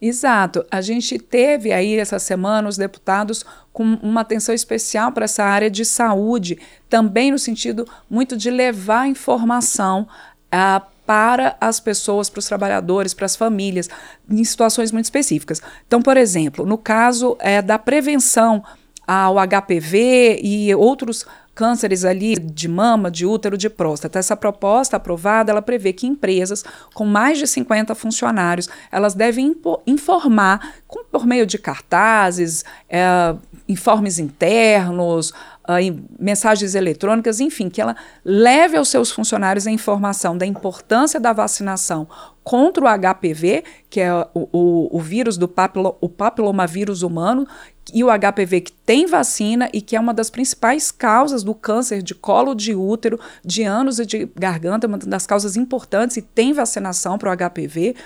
Exato. 0.00 0.64
A 0.70 0.80
gente 0.80 1.18
teve 1.18 1.72
aí 1.72 1.98
essa 1.98 2.18
semana 2.18 2.68
os 2.68 2.78
deputados 2.78 3.44
com 3.72 3.84
uma 4.02 4.22
atenção 4.22 4.54
especial 4.54 5.12
para 5.12 5.24
essa 5.24 5.44
área 5.44 5.70
de 5.70 5.84
saúde, 5.84 6.58
também 6.88 7.30
no 7.30 7.38
sentido 7.38 7.86
muito 8.08 8.36
de 8.36 8.50
levar 8.50 9.06
informação 9.06 10.08
uh, 10.46 10.82
para 11.10 11.56
as 11.60 11.80
pessoas, 11.80 12.30
para 12.30 12.38
os 12.38 12.46
trabalhadores, 12.46 13.12
para 13.12 13.26
as 13.26 13.34
famílias, 13.34 13.90
em 14.30 14.44
situações 14.44 14.92
muito 14.92 15.06
específicas. 15.06 15.60
Então, 15.84 16.00
por 16.00 16.16
exemplo, 16.16 16.64
no 16.64 16.78
caso 16.78 17.36
é, 17.40 17.60
da 17.60 17.80
prevenção 17.80 18.62
ao 19.08 19.34
HPV 19.34 20.38
e 20.40 20.72
outros 20.72 21.26
cânceres 21.52 22.04
ali 22.04 22.36
de 22.36 22.68
mama, 22.68 23.10
de 23.10 23.26
útero, 23.26 23.58
de 23.58 23.68
próstata. 23.68 24.20
Essa 24.20 24.36
proposta 24.36 24.98
aprovada, 24.98 25.50
ela 25.50 25.60
prevê 25.60 25.92
que 25.92 26.06
empresas 26.06 26.64
com 26.94 27.04
mais 27.04 27.38
de 27.38 27.46
50 27.48 27.92
funcionários, 27.96 28.68
elas 28.92 29.12
devem 29.12 29.56
informar 29.84 30.74
com, 30.86 31.04
por 31.04 31.26
meio 31.26 31.44
de 31.44 31.58
cartazes, 31.58 32.64
é, 32.88 33.34
informes 33.68 34.20
internos, 34.20 35.34
uh, 35.70 36.02
mensagens 36.18 36.74
eletrônicas, 36.74 37.40
enfim, 37.40 37.68
que 37.68 37.80
ela 37.80 37.94
leve 38.24 38.76
aos 38.76 38.88
seus 38.88 39.10
funcionários 39.10 39.66
a 39.66 39.70
informação 39.70 40.36
da 40.36 40.44
importância 40.44 41.20
da 41.20 41.32
vacinação 41.32 42.08
contra 42.42 42.84
o 42.84 42.88
HPV, 42.88 43.62
que 43.88 44.00
é 44.00 44.12
o, 44.12 44.48
o, 44.52 44.96
o 44.96 45.00
vírus 45.00 45.36
do 45.36 45.46
papilo, 45.46 45.96
o 46.00 46.08
papilomavírus 46.08 47.02
humano, 47.02 47.46
e 47.92 48.04
o 48.04 48.08
HPV 48.08 48.60
que 48.60 48.72
tem 48.72 49.06
vacina 49.06 49.68
e 49.72 49.80
que 49.80 49.96
é 49.96 50.00
uma 50.00 50.14
das 50.14 50.30
principais 50.30 50.90
causas 50.90 51.42
do 51.42 51.54
câncer 51.54 52.02
de 52.02 52.14
colo 52.14 52.54
de 52.54 52.74
útero, 52.74 53.18
de 53.44 53.62
ânus 53.62 53.98
e 53.98 54.06
de 54.06 54.28
garganta, 54.36 54.86
uma 54.86 54.98
das 54.98 55.26
causas 55.26 55.56
importantes 55.56 56.16
e 56.16 56.22
tem 56.22 56.52
vacinação 56.52 57.18
para 57.18 57.30
o 57.30 57.36
HPV. 57.36 57.96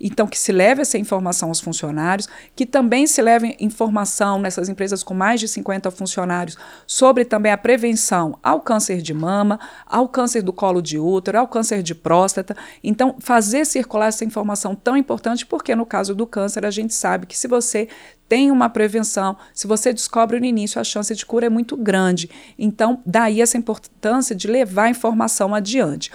Então, 0.00 0.26
que 0.26 0.38
se 0.38 0.52
leve 0.52 0.82
essa 0.82 0.98
informação 0.98 1.48
aos 1.48 1.60
funcionários, 1.60 2.28
que 2.54 2.66
também 2.66 3.06
se 3.06 3.20
leve 3.20 3.56
informação 3.60 4.38
nessas 4.38 4.68
empresas 4.68 5.02
com 5.02 5.14
mais 5.14 5.40
de 5.40 5.48
50 5.48 5.90
funcionários 5.90 6.56
sobre 6.86 7.24
também 7.24 7.52
a 7.52 7.58
prevenção 7.58 8.38
ao 8.42 8.60
câncer 8.60 9.00
de 9.00 9.14
mama, 9.14 9.58
ao 9.86 10.08
câncer 10.08 10.42
do 10.42 10.52
colo 10.52 10.80
de 10.82 10.98
útero, 10.98 11.38
ao 11.38 11.48
câncer 11.48 11.82
de 11.82 11.94
próstata. 11.94 12.56
Então, 12.82 13.16
fazer 13.18 13.64
circular 13.64 14.08
essa 14.08 14.24
informação 14.24 14.74
tão 14.74 14.96
importante, 14.96 15.46
porque 15.46 15.74
no 15.74 15.86
caso 15.86 16.14
do 16.14 16.26
câncer, 16.26 16.64
a 16.64 16.70
gente 16.70 16.94
sabe 16.94 17.26
que 17.26 17.36
se 17.36 17.48
você 17.48 17.88
tem 18.30 18.52
uma 18.52 18.68
prevenção, 18.68 19.36
se 19.52 19.66
você 19.66 19.92
descobre 19.92 20.38
no 20.38 20.46
início, 20.46 20.80
a 20.80 20.84
chance 20.84 21.12
de 21.12 21.26
cura 21.26 21.46
é 21.46 21.48
muito 21.48 21.76
grande. 21.76 22.30
Então, 22.56 23.02
daí 23.04 23.42
essa 23.42 23.58
importância 23.58 24.36
de 24.36 24.46
levar 24.46 24.84
a 24.84 24.90
informação 24.90 25.52
adiante. 25.52 26.12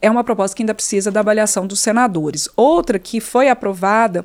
É 0.00 0.08
uma 0.08 0.22
proposta 0.22 0.56
que 0.56 0.62
ainda 0.62 0.72
precisa 0.72 1.10
da 1.10 1.18
avaliação 1.18 1.66
dos 1.66 1.80
senadores. 1.80 2.48
Outra 2.54 3.00
que 3.00 3.20
foi 3.20 3.48
aprovada 3.48 4.24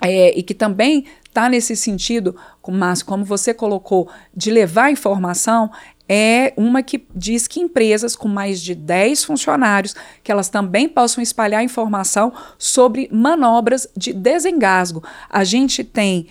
é, 0.00 0.38
e 0.38 0.40
que 0.40 0.54
também 0.54 1.04
está 1.24 1.48
nesse 1.48 1.74
sentido, 1.74 2.36
mas 2.68 3.02
como 3.02 3.24
você 3.24 3.52
colocou, 3.52 4.08
de 4.32 4.52
levar 4.52 4.92
informação, 4.92 5.68
é 6.08 6.52
uma 6.56 6.82
que 6.82 7.04
diz 7.12 7.48
que 7.48 7.58
empresas 7.58 8.14
com 8.14 8.28
mais 8.28 8.60
de 8.60 8.74
10 8.74 9.24
funcionários, 9.24 9.96
que 10.22 10.30
elas 10.30 10.48
também 10.48 10.88
possam 10.88 11.22
espalhar 11.22 11.64
informação 11.64 12.32
sobre 12.56 13.08
manobras 13.10 13.88
de 13.96 14.12
desengasgo. 14.12 15.02
A 15.28 15.42
gente 15.42 15.82
tem 15.82 16.28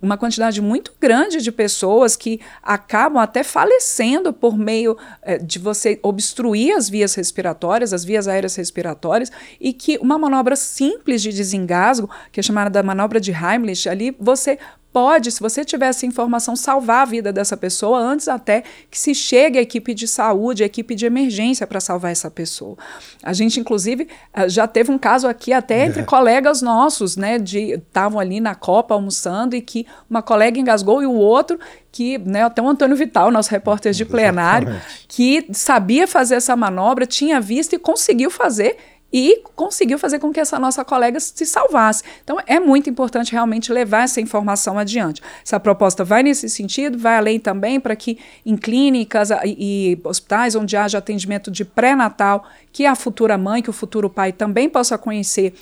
uma 0.00 0.18
quantidade 0.18 0.60
muito 0.60 0.92
grande 1.00 1.40
de 1.40 1.50
pessoas 1.50 2.16
que 2.16 2.40
acabam 2.62 3.22
até 3.22 3.42
falecendo 3.42 4.32
por 4.32 4.58
meio 4.58 4.96
é, 5.22 5.38
de 5.38 5.58
você 5.58 5.98
obstruir 6.02 6.76
as 6.76 6.88
vias 6.88 7.14
respiratórias, 7.14 7.92
as 7.92 8.04
vias 8.04 8.28
aéreas 8.28 8.54
respiratórias, 8.54 9.32
e 9.58 9.72
que 9.72 9.96
uma 9.98 10.18
manobra 10.18 10.56
simples 10.56 11.22
de 11.22 11.32
desengasgo, 11.32 12.10
que 12.30 12.40
é 12.40 12.42
chamada 12.42 12.68
da 12.68 12.82
manobra 12.82 13.18
de 13.18 13.32
Heimlich, 13.32 13.88
ali 13.88 14.14
você 14.20 14.58
pode, 14.94 15.32
se 15.32 15.40
você 15.40 15.64
tiver 15.64 15.88
essa 15.88 16.06
informação, 16.06 16.54
salvar 16.54 17.02
a 17.02 17.04
vida 17.04 17.32
dessa 17.32 17.56
pessoa 17.56 17.98
antes 17.98 18.28
até 18.28 18.62
que 18.88 18.96
se 18.96 19.12
chegue 19.12 19.58
a 19.58 19.60
equipe 19.60 19.92
de 19.92 20.06
saúde, 20.06 20.62
a 20.62 20.66
equipe 20.66 20.94
de 20.94 21.04
emergência 21.04 21.66
para 21.66 21.80
salvar 21.80 22.12
essa 22.12 22.30
pessoa. 22.30 22.78
A 23.20 23.32
gente, 23.32 23.58
inclusive, 23.58 24.06
eh, 24.32 24.48
já 24.48 24.68
teve 24.68 24.92
um 24.92 24.98
caso 24.98 25.26
aqui 25.26 25.52
até 25.52 25.84
entre 25.86 26.02
é. 26.02 26.04
colegas 26.04 26.62
nossos, 26.62 27.16
né, 27.16 27.40
de 27.40 27.72
estavam 27.72 28.20
ali 28.20 28.38
na 28.38 28.54
Copa 28.54 28.94
almoçando 28.94 29.56
e 29.56 29.60
que 29.60 29.84
uma 30.08 30.22
colega 30.22 30.60
engasgou 30.60 31.02
e 31.02 31.06
o 31.06 31.12
outro 31.12 31.58
que, 31.90 32.16
né, 32.18 32.44
até 32.44 32.62
o 32.62 32.68
Antônio 32.68 32.96
Vital, 32.96 33.32
nosso 33.32 33.50
repórter 33.50 33.92
de 33.92 34.04
plenário, 34.04 34.68
Exatamente. 34.68 35.06
que 35.08 35.46
sabia 35.52 36.06
fazer 36.06 36.36
essa 36.36 36.54
manobra, 36.54 37.04
tinha 37.04 37.40
visto 37.40 37.72
e 37.72 37.78
conseguiu 37.78 38.30
fazer 38.30 38.76
e 39.12 39.42
conseguiu 39.54 39.98
fazer 39.98 40.18
com 40.18 40.32
que 40.32 40.40
essa 40.40 40.58
nossa 40.58 40.84
colega 40.84 41.20
se 41.20 41.46
salvasse. 41.46 42.02
Então 42.22 42.36
é 42.46 42.58
muito 42.58 42.90
importante 42.90 43.32
realmente 43.32 43.72
levar 43.72 44.04
essa 44.04 44.20
informação 44.20 44.78
adiante. 44.78 45.22
Essa 45.44 45.60
proposta 45.60 46.02
vai 46.02 46.22
nesse 46.22 46.48
sentido, 46.48 46.98
vai 46.98 47.16
além 47.16 47.38
também 47.38 47.78
para 47.78 47.94
que 47.94 48.18
em 48.44 48.56
clínicas 48.56 49.30
e, 49.30 49.36
e 49.44 50.00
hospitais 50.02 50.56
onde 50.56 50.76
haja 50.76 50.98
atendimento 50.98 51.50
de 51.50 51.64
pré-natal, 51.64 52.44
que 52.72 52.86
a 52.86 52.96
futura 52.96 53.38
mãe, 53.38 53.62
que 53.62 53.70
o 53.70 53.72
futuro 53.72 54.10
pai 54.10 54.32
também 54.32 54.68
possa 54.68 54.98
conhecer 54.98 55.54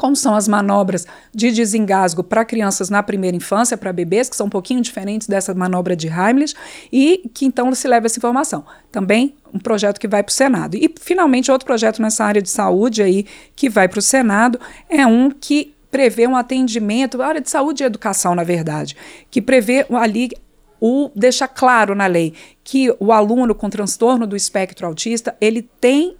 como 0.00 0.16
são 0.16 0.34
as 0.34 0.48
manobras 0.48 1.06
de 1.30 1.52
desengasgo 1.52 2.24
para 2.24 2.42
crianças 2.42 2.88
na 2.88 3.02
primeira 3.02 3.36
infância, 3.36 3.76
para 3.76 3.92
bebês, 3.92 4.30
que 4.30 4.34
são 4.34 4.46
um 4.46 4.50
pouquinho 4.50 4.80
diferentes 4.80 5.28
dessa 5.28 5.52
manobra 5.52 5.94
de 5.94 6.08
Heimlich, 6.08 6.54
e 6.90 7.30
que 7.34 7.44
então 7.44 7.74
se 7.74 7.86
leva 7.86 8.06
essa 8.06 8.18
informação. 8.18 8.64
Também 8.90 9.34
um 9.52 9.58
projeto 9.58 10.00
que 10.00 10.08
vai 10.08 10.22
para 10.22 10.30
o 10.30 10.32
Senado. 10.32 10.74
E, 10.74 10.90
finalmente, 10.98 11.52
outro 11.52 11.66
projeto 11.66 12.00
nessa 12.00 12.24
área 12.24 12.40
de 12.40 12.48
saúde 12.48 13.02
aí 13.02 13.26
que 13.54 13.68
vai 13.68 13.88
para 13.88 13.98
o 13.98 14.02
Senado 14.02 14.58
é 14.88 15.06
um 15.06 15.30
que 15.30 15.74
prevê 15.90 16.26
um 16.26 16.34
atendimento, 16.34 17.20
área 17.20 17.42
de 17.42 17.50
saúde 17.50 17.82
e 17.82 17.86
educação, 17.86 18.34
na 18.34 18.42
verdade, 18.42 18.96
que 19.30 19.42
prevê 19.42 19.84
ali 19.90 20.30
o 20.80 21.10
deixa 21.14 21.46
claro 21.46 21.94
na 21.94 22.06
lei 22.06 22.32
que 22.64 22.90
o 22.98 23.12
aluno 23.12 23.54
com 23.54 23.68
transtorno 23.68 24.26
do 24.26 24.34
espectro 24.34 24.86
autista 24.86 25.36
ele 25.42 25.60
tem 25.78 26.16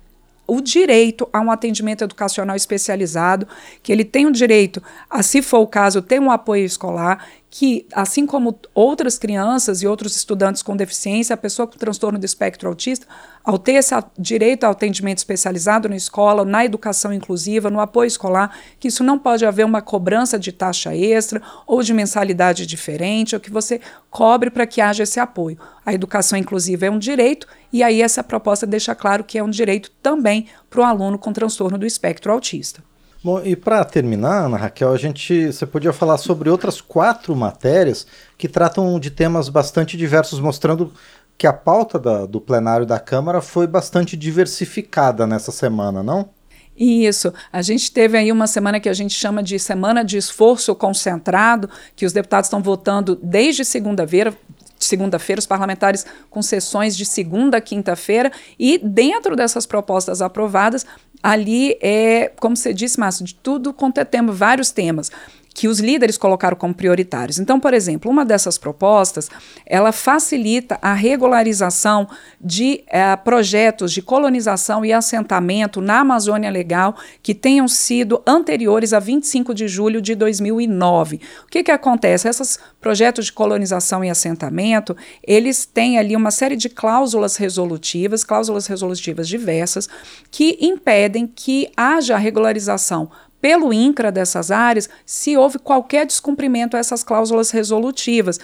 o 0.51 0.61
direito 0.61 1.29
a 1.33 1.41
um 1.41 1.49
atendimento 1.49 2.03
educacional 2.03 2.57
especializado, 2.57 3.47
que 3.85 3.93
ele 3.93 4.05
tem 4.05 4.27
o 4.27 4.33
direito 4.33 4.83
a, 5.09 5.23
se 5.23 5.41
for 5.41 5.61
o 5.61 5.67
caso, 5.67 6.03
ter 6.03 6.21
um 6.21 6.29
apoio 6.29 6.65
escolar, 6.65 7.25
que, 7.51 7.85
assim 7.93 8.25
como 8.25 8.61
outras 8.73 9.19
crianças 9.19 9.83
e 9.83 9.87
outros 9.87 10.15
estudantes 10.15 10.63
com 10.63 10.77
deficiência, 10.77 11.35
a 11.35 11.37
pessoa 11.37 11.67
com 11.67 11.77
transtorno 11.77 12.17
do 12.17 12.25
espectro 12.25 12.69
autista, 12.69 13.07
ao 13.43 13.59
ter 13.59 13.73
esse 13.73 13.93
direito 14.17 14.63
ao 14.63 14.71
atendimento 14.71 15.19
especializado 15.19 15.89
na 15.89 15.97
escola, 15.97 16.45
na 16.45 16.65
educação 16.65 17.13
inclusiva, 17.13 17.69
no 17.69 17.81
apoio 17.81 18.07
escolar, 18.07 18.57
que 18.79 18.87
isso 18.87 19.03
não 19.03 19.19
pode 19.19 19.45
haver 19.45 19.67
uma 19.67 19.83
cobrança 19.83 20.39
de 20.39 20.53
taxa 20.53 20.95
extra 20.95 21.43
ou 21.67 21.83
de 21.83 21.93
mensalidade 21.93 22.65
diferente, 22.65 23.35
ou 23.35 23.41
que 23.41 23.51
você 23.51 23.81
cobre 24.09 24.49
para 24.49 24.67
que 24.67 24.81
haja 24.81 25.03
esse 25.03 25.19
apoio. 25.19 25.59
A 25.85 25.93
educação 25.93 26.39
inclusiva 26.39 26.87
é 26.87 26.91
um 26.91 27.01
direito, 27.01 27.49
e 27.73 27.83
aí 27.83 28.01
essa 28.01 28.23
proposta 28.23 28.65
deixa 28.65 28.95
claro 28.95 29.25
que 29.25 29.39
é 29.39 29.43
um 29.43 29.51
direito 29.51 29.91
também 30.01 30.47
para 30.69 30.83
o 30.83 30.85
aluno 30.85 31.19
com 31.19 31.33
transtorno 31.33 31.77
do 31.77 31.87
espectro 31.87 32.31
autista. 32.31 32.90
Bom, 33.23 33.43
e 33.45 33.55
para 33.55 33.85
terminar, 33.85 34.47
Ana 34.47 34.57
Raquel, 34.57 34.95
a 34.95 34.97
gente, 34.97 35.53
você 35.53 35.67
podia 35.67 35.93
falar 35.93 36.17
sobre 36.17 36.49
outras 36.49 36.81
quatro 36.81 37.37
matérias 37.37 38.07
que 38.39 38.49
tratam 38.49 38.99
de 38.99 39.11
temas 39.11 39.51
bastante 39.51 39.95
diversos, 39.95 40.41
mostrando 40.41 40.91
que 41.37 41.47
a 41.47 41.53
pauta 41.53 41.99
da, 41.99 42.25
do 42.25 42.41
plenário 42.41 42.87
da 42.87 42.99
Câmara 42.99 43.43
foi 43.43 43.67
bastante 43.67 44.17
diversificada 44.17 45.27
nessa 45.27 45.53
semana, 45.53 46.03
não? 46.03 46.31
Isso. 46.75 47.31
A 47.53 47.61
gente 47.61 47.93
teve 47.93 48.17
aí 48.17 48.33
uma 48.33 48.47
semana 48.47 48.81
que 48.81 48.89
a 48.89 48.95
gente 48.95 49.13
chama 49.13 49.43
de 49.43 49.59
semana 49.59 50.03
de 50.03 50.17
esforço 50.17 50.75
concentrado, 50.75 51.69
que 51.95 52.07
os 52.07 52.13
deputados 52.15 52.47
estão 52.47 52.63
votando 52.63 53.19
desde 53.23 53.67
segunda-feira, 53.67 54.33
segunda-feira, 54.81 55.39
os 55.39 55.47
parlamentares 55.47 56.07
com 56.29 56.43
sessões 56.43 56.97
de 56.97 57.05
segunda 57.05 57.59
a 57.59 57.61
quinta-feira, 57.61 58.33
e 58.59 58.79
dentro 58.79 59.37
dessas 59.37 59.67
propostas 59.67 60.23
aprovadas, 60.23 60.87
ali 61.23 61.77
é, 61.81 62.33
como 62.41 62.57
você 62.57 62.73
disse, 62.73 62.99
Márcio, 62.99 63.25
de 63.25 63.35
tudo 63.35 63.73
quanto 63.73 63.99
é 63.99 64.05
tema, 64.05 64.33
vários 64.33 64.71
temas 64.71 65.11
que 65.53 65.69
os 65.69 65.81
líderes 65.81 66.17
colocaram 66.17 66.57
como 66.57 66.75
prioritários. 66.75 67.39
Então, 67.39 67.59
por 67.59 67.75
exemplo, 67.75 68.11
uma 68.11 68.25
dessas 68.25 68.57
propostas, 68.57 69.29
ela 69.67 69.93
facilita 69.93 70.79
a 70.81 70.95
regularização 70.95 72.09
de 72.41 72.83
eh, 72.87 73.17
projetos 73.17 73.93
de 73.93 74.01
colonização 74.01 74.85
e 74.85 74.93
assentamento 74.93 75.81
na 75.81 76.01
Amazônia 76.01 76.51
Legal 76.51 76.97
que 77.23 77.35
tenham 77.35 77.67
sido 77.67 78.23
anteriores 78.27 78.93
a 78.93 78.99
25 78.99 79.53
de 79.53 79.67
julho 79.67 80.01
de 80.01 80.15
2009. 80.15 81.21
O 81.45 81.47
que 81.49 81.65
que 81.65 81.71
acontece? 81.71 82.29
Esses 82.29 82.59
projetos 82.81 83.27
de 83.27 83.33
colonização 83.33 84.05
e 84.05 84.11
assentamento, 84.11 84.97
eles 85.27 85.67
têm 85.67 85.99
ali 85.99 86.15
uma 86.15 86.31
série 86.31 86.57
de 86.57 86.69
cláusulas 86.69 87.37
resolutivas, 87.37 88.25
cláusulas 88.25 88.67
resolutivas 88.67 89.29
diversas, 89.29 89.89
que 90.31 90.57
impedem 90.61 91.27
que 91.27 91.71
haja 91.77 92.17
regularização 92.17 93.11
pelo 93.41 93.73
INCRA 93.73 94.13
dessas 94.13 94.51
áreas 94.51 94.89
se 95.05 95.37
houve 95.37 95.59
qualquer 95.59 96.07
descumprimento 96.07 96.77
a 96.77 96.81
essas 96.81 97.03
cláusulas 97.03 97.51
resolutivas. 97.51 98.39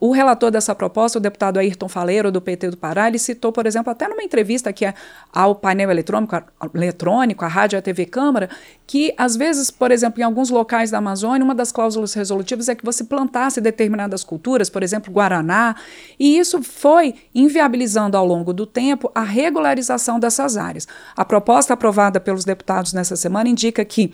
O 0.00 0.12
relator 0.12 0.52
dessa 0.52 0.72
proposta, 0.72 1.18
o 1.18 1.20
deputado 1.20 1.58
Ayrton 1.58 1.88
Faleiro, 1.88 2.30
do 2.30 2.40
PT 2.40 2.70
do 2.70 2.76
Pará, 2.76 3.08
ele 3.08 3.18
citou, 3.18 3.50
por 3.50 3.66
exemplo, 3.66 3.90
até 3.90 4.06
numa 4.06 4.22
entrevista 4.22 4.72
que 4.72 4.84
é 4.84 4.94
ao 5.32 5.56
painel 5.56 5.90
eletrônico, 5.90 6.40
eletrônico, 6.72 7.44
a 7.44 7.48
rádio 7.48 7.76
e 7.76 7.78
a 7.78 7.82
TV 7.82 8.06
Câmara, 8.06 8.48
que 8.86 9.12
às 9.18 9.36
vezes, 9.36 9.68
por 9.68 9.90
exemplo, 9.90 10.20
em 10.20 10.22
alguns 10.22 10.48
locais 10.48 10.92
da 10.92 10.98
Amazônia, 10.98 11.44
uma 11.44 11.56
das 11.56 11.72
cláusulas 11.72 12.14
resolutivas 12.14 12.68
é 12.68 12.74
que 12.76 12.84
você 12.84 13.02
plantasse 13.02 13.60
determinadas 13.60 14.22
culturas, 14.22 14.70
por 14.70 14.82
exemplo, 14.82 15.12
Guaraná, 15.12 15.74
e 16.20 16.38
isso 16.38 16.62
foi 16.62 17.16
inviabilizando 17.34 18.16
ao 18.16 18.24
longo 18.24 18.52
do 18.52 18.64
tempo 18.64 19.10
a 19.12 19.22
regularização 19.22 20.20
dessas 20.20 20.56
áreas. 20.56 20.86
A 21.16 21.24
proposta 21.24 21.74
aprovada 21.74 22.20
pelos 22.20 22.44
deputados 22.44 22.92
nessa 22.92 23.16
semana 23.16 23.48
indica 23.48 23.84
que 23.84 24.12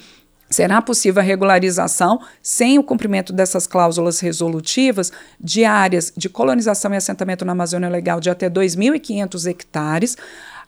Será 0.50 0.80
possível 0.80 1.20
a 1.20 1.24
regularização, 1.24 2.20
sem 2.42 2.78
o 2.78 2.82
cumprimento 2.82 3.32
dessas 3.32 3.66
cláusulas 3.66 4.20
resolutivas, 4.20 5.12
de 5.38 5.64
áreas 5.64 6.12
de 6.16 6.28
colonização 6.28 6.92
e 6.94 6.96
assentamento 6.96 7.44
na 7.44 7.52
Amazônia 7.52 7.88
Legal 7.88 8.18
de 8.20 8.30
até 8.30 8.48
2.500 8.48 9.46
hectares. 9.46 10.16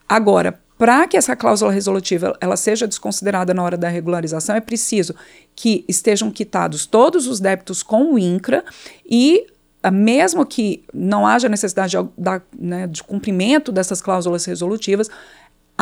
Agora, 0.08 0.60
para 0.80 1.06
que 1.06 1.16
essa 1.16 1.36
cláusula 1.36 1.70
resolutiva 1.70 2.36
ela 2.40 2.56
seja 2.56 2.86
desconsiderada 2.86 3.52
na 3.52 3.62
hora 3.62 3.76
da 3.76 3.88
regularização, 3.88 4.56
é 4.56 4.60
preciso 4.60 5.14
que 5.54 5.84
estejam 5.86 6.30
quitados 6.30 6.86
todos 6.86 7.26
os 7.26 7.38
débitos 7.38 7.82
com 7.82 8.14
o 8.14 8.18
INCRA 8.18 8.64
e 9.04 9.46
ah, 9.82 9.90
mesmo 9.90 10.44
que 10.44 10.84
não 10.92 11.26
haja 11.26 11.48
necessidade 11.48 11.96
de, 11.96 12.42
né, 12.58 12.86
de 12.86 13.02
cumprimento 13.02 13.72
dessas 13.72 14.02
cláusulas 14.02 14.44
resolutivas, 14.44 15.08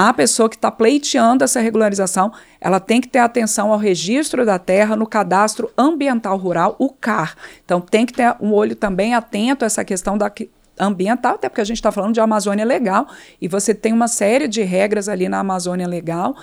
a 0.00 0.12
pessoa 0.12 0.48
que 0.48 0.54
está 0.54 0.70
pleiteando 0.70 1.42
essa 1.42 1.58
regularização, 1.58 2.32
ela 2.60 2.78
tem 2.78 3.00
que 3.00 3.08
ter 3.08 3.18
atenção 3.18 3.72
ao 3.72 3.78
registro 3.78 4.46
da 4.46 4.56
terra 4.56 4.94
no 4.94 5.04
cadastro 5.04 5.72
ambiental 5.76 6.36
rural, 6.36 6.76
o 6.78 6.88
CAR. 6.88 7.34
Então 7.64 7.80
tem 7.80 8.06
que 8.06 8.12
ter 8.12 8.32
um 8.40 8.52
olho 8.52 8.76
também 8.76 9.12
atento 9.12 9.64
a 9.64 9.66
essa 9.66 9.84
questão 9.84 10.16
da 10.16 10.32
ambiental, 10.78 11.34
até 11.34 11.48
porque 11.48 11.60
a 11.60 11.64
gente 11.64 11.78
está 11.78 11.90
falando 11.90 12.14
de 12.14 12.20
Amazônia 12.20 12.64
Legal, 12.64 13.08
e 13.40 13.48
você 13.48 13.74
tem 13.74 13.92
uma 13.92 14.06
série 14.06 14.46
de 14.46 14.62
regras 14.62 15.08
ali 15.08 15.28
na 15.28 15.40
Amazônia 15.40 15.88
Legal 15.88 16.36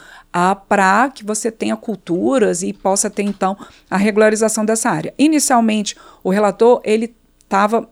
para 0.67 1.09
que 1.09 1.24
você 1.24 1.50
tenha 1.50 1.77
culturas 1.77 2.62
e 2.62 2.74
possa 2.74 3.09
ter, 3.09 3.24
então, 3.24 3.57
a 3.89 3.95
regularização 3.95 4.65
dessa 4.65 4.89
área. 4.89 5.13
Inicialmente, 5.17 5.95
o 6.21 6.29
relator, 6.29 6.81
ele 6.83 7.15
estava 7.41 7.88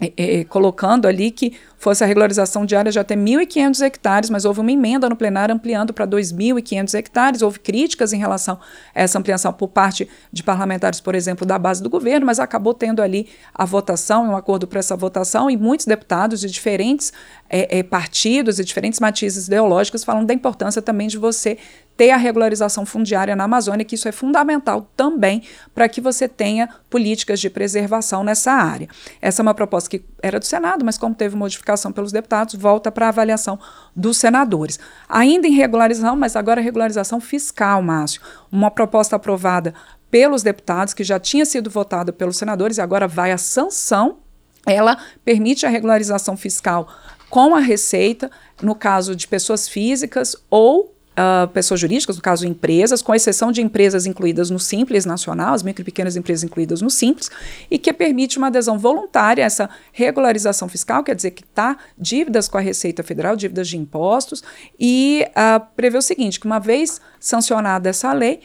é, 0.00 0.12
é, 0.16 0.44
colocando 0.44 1.06
ali 1.06 1.30
que 1.30 1.52
fosse 1.76 2.02
a 2.02 2.06
regularização 2.06 2.64
diária 2.66 2.90
de 2.90 2.98
até 2.98 3.14
1.500 3.14 3.80
hectares, 3.82 4.30
mas 4.30 4.44
houve 4.44 4.60
uma 4.60 4.72
emenda 4.72 5.08
no 5.08 5.16
plenário 5.16 5.54
ampliando 5.54 5.92
para 5.92 6.06
2.500 6.06 6.94
hectares. 6.94 7.42
Houve 7.42 7.58
críticas 7.58 8.12
em 8.12 8.18
relação 8.18 8.58
a 8.94 9.00
essa 9.00 9.18
ampliação 9.18 9.52
por 9.52 9.68
parte 9.68 10.08
de 10.32 10.42
parlamentares, 10.42 11.00
por 11.00 11.14
exemplo, 11.14 11.46
da 11.46 11.58
base 11.58 11.82
do 11.82 11.88
governo, 11.88 12.26
mas 12.26 12.38
acabou 12.38 12.74
tendo 12.74 13.02
ali 13.02 13.28
a 13.54 13.64
votação, 13.64 14.30
um 14.30 14.36
acordo 14.36 14.66
para 14.66 14.78
essa 14.78 14.96
votação, 14.96 15.50
e 15.50 15.56
muitos 15.56 15.86
deputados 15.86 16.40
de 16.40 16.50
diferentes 16.50 17.12
é, 17.48 17.82
partidos 17.82 18.58
e 18.58 18.64
diferentes 18.64 19.00
matizes 19.00 19.46
ideológicos 19.46 20.04
falando 20.04 20.26
da 20.26 20.34
importância 20.34 20.80
também 20.80 21.08
de 21.08 21.18
você 21.18 21.58
ter 22.00 22.12
a 22.12 22.16
regularização 22.16 22.86
fundiária 22.86 23.36
na 23.36 23.44
Amazônia, 23.44 23.84
que 23.84 23.94
isso 23.94 24.08
é 24.08 24.12
fundamental 24.12 24.90
também 24.96 25.42
para 25.74 25.86
que 25.86 26.00
você 26.00 26.26
tenha 26.26 26.66
políticas 26.88 27.38
de 27.38 27.50
preservação 27.50 28.24
nessa 28.24 28.52
área. 28.52 28.88
Essa 29.20 29.42
é 29.42 29.44
uma 29.44 29.52
proposta 29.52 29.90
que 29.90 30.02
era 30.22 30.38
do 30.38 30.46
Senado, 30.46 30.82
mas 30.82 30.96
como 30.96 31.14
teve 31.14 31.36
modificação 31.36 31.92
pelos 31.92 32.10
deputados, 32.10 32.54
volta 32.54 32.90
para 32.90 33.08
avaliação 33.08 33.58
dos 33.94 34.16
senadores. 34.16 34.80
Ainda 35.10 35.46
em 35.46 35.52
regularização, 35.52 36.16
mas 36.16 36.36
agora 36.36 36.62
regularização 36.62 37.20
fiscal, 37.20 37.82
Márcio. 37.82 38.22
Uma 38.50 38.70
proposta 38.70 39.16
aprovada 39.16 39.74
pelos 40.10 40.42
deputados, 40.42 40.94
que 40.94 41.04
já 41.04 41.20
tinha 41.20 41.44
sido 41.44 41.68
votada 41.68 42.14
pelos 42.14 42.38
senadores 42.38 42.78
e 42.78 42.80
agora 42.80 43.06
vai 43.06 43.30
à 43.30 43.36
sanção. 43.36 44.20
Ela 44.64 44.96
permite 45.22 45.66
a 45.66 45.68
regularização 45.68 46.34
fiscal 46.34 46.88
com 47.28 47.54
a 47.54 47.60
Receita, 47.60 48.30
no 48.62 48.74
caso 48.74 49.14
de 49.14 49.28
pessoas 49.28 49.68
físicas 49.68 50.34
ou 50.48 50.98
uh, 51.20 51.48
pessoas 51.48 51.80
jurídicas, 51.80 52.16
no 52.16 52.22
caso 52.22 52.46
empresas, 52.46 53.02
com 53.02 53.14
exceção 53.14 53.52
de 53.52 53.60
empresas 53.60 54.06
incluídas 54.06 54.50
no 54.50 54.58
Simples 54.58 55.04
Nacional, 55.04 55.54
as 55.54 55.62
micro 55.62 55.82
e 55.82 55.84
pequenas 55.84 56.16
empresas 56.16 56.44
incluídas 56.44 56.80
no 56.80 56.88
Simples, 56.88 57.30
e 57.70 57.78
que 57.78 57.92
permite 57.92 58.38
uma 58.38 58.46
adesão 58.46 58.78
voluntária 58.78 59.44
a 59.44 59.46
essa 59.46 59.68
regularização 59.92 60.68
fiscal, 60.68 61.04
quer 61.04 61.14
dizer 61.14 61.32
que 61.32 61.42
está 61.42 61.76
dívidas 61.98 62.48
com 62.48 62.56
a 62.56 62.60
Receita 62.60 63.02
Federal, 63.02 63.36
dívidas 63.36 63.68
de 63.68 63.76
impostos, 63.76 64.42
e 64.78 65.26
uh, 65.30 65.64
prevê 65.76 65.98
o 65.98 66.02
seguinte, 66.02 66.40
que 66.40 66.46
uma 66.46 66.58
vez 66.58 67.00
sancionada 67.18 67.90
essa 67.90 68.12
lei, 68.12 68.40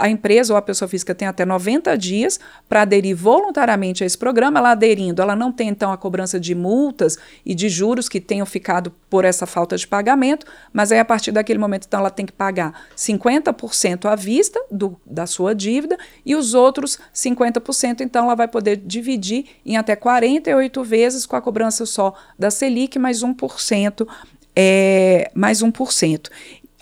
a 0.00 0.08
empresa 0.08 0.52
ou 0.52 0.56
a 0.56 0.62
pessoa 0.62 0.88
física 0.88 1.14
tem 1.14 1.28
até 1.28 1.44
90 1.44 1.96
dias 1.98 2.40
para 2.68 2.82
aderir 2.82 3.14
voluntariamente 3.14 4.02
a 4.02 4.06
esse 4.06 4.16
programa. 4.16 4.58
Ela 4.58 4.70
aderindo, 4.70 5.20
ela 5.20 5.36
não 5.36 5.52
tem 5.52 5.68
então 5.68 5.92
a 5.92 5.96
cobrança 5.96 6.40
de 6.40 6.54
multas 6.54 7.18
e 7.44 7.54
de 7.54 7.68
juros 7.68 8.08
que 8.08 8.20
tenham 8.20 8.46
ficado 8.46 8.90
por 9.10 9.24
essa 9.24 9.46
falta 9.46 9.76
de 9.76 9.86
pagamento, 9.86 10.46
mas 10.72 10.90
aí 10.90 10.98
a 10.98 11.04
partir 11.04 11.32
daquele 11.32 11.58
momento 11.58 11.86
então 11.86 12.00
ela 12.00 12.07
tem 12.10 12.26
que 12.26 12.32
pagar 12.32 12.86
50% 12.96 14.06
à 14.06 14.14
vista 14.14 14.60
do, 14.70 15.00
da 15.06 15.26
sua 15.26 15.54
dívida 15.54 15.96
e 16.24 16.34
os 16.34 16.54
outros 16.54 16.98
50% 17.14 18.00
então 18.00 18.24
ela 18.24 18.34
vai 18.34 18.48
poder 18.48 18.76
dividir 18.76 19.46
em 19.64 19.76
até 19.76 19.96
48 19.96 20.84
vezes 20.84 21.26
com 21.26 21.36
a 21.36 21.40
cobrança 21.40 21.86
só 21.86 22.14
da 22.38 22.50
Selic 22.50 22.98
mais 22.98 23.22
1%, 23.22 24.06
é, 24.54 25.30
mais 25.34 25.62
1% 25.62 26.30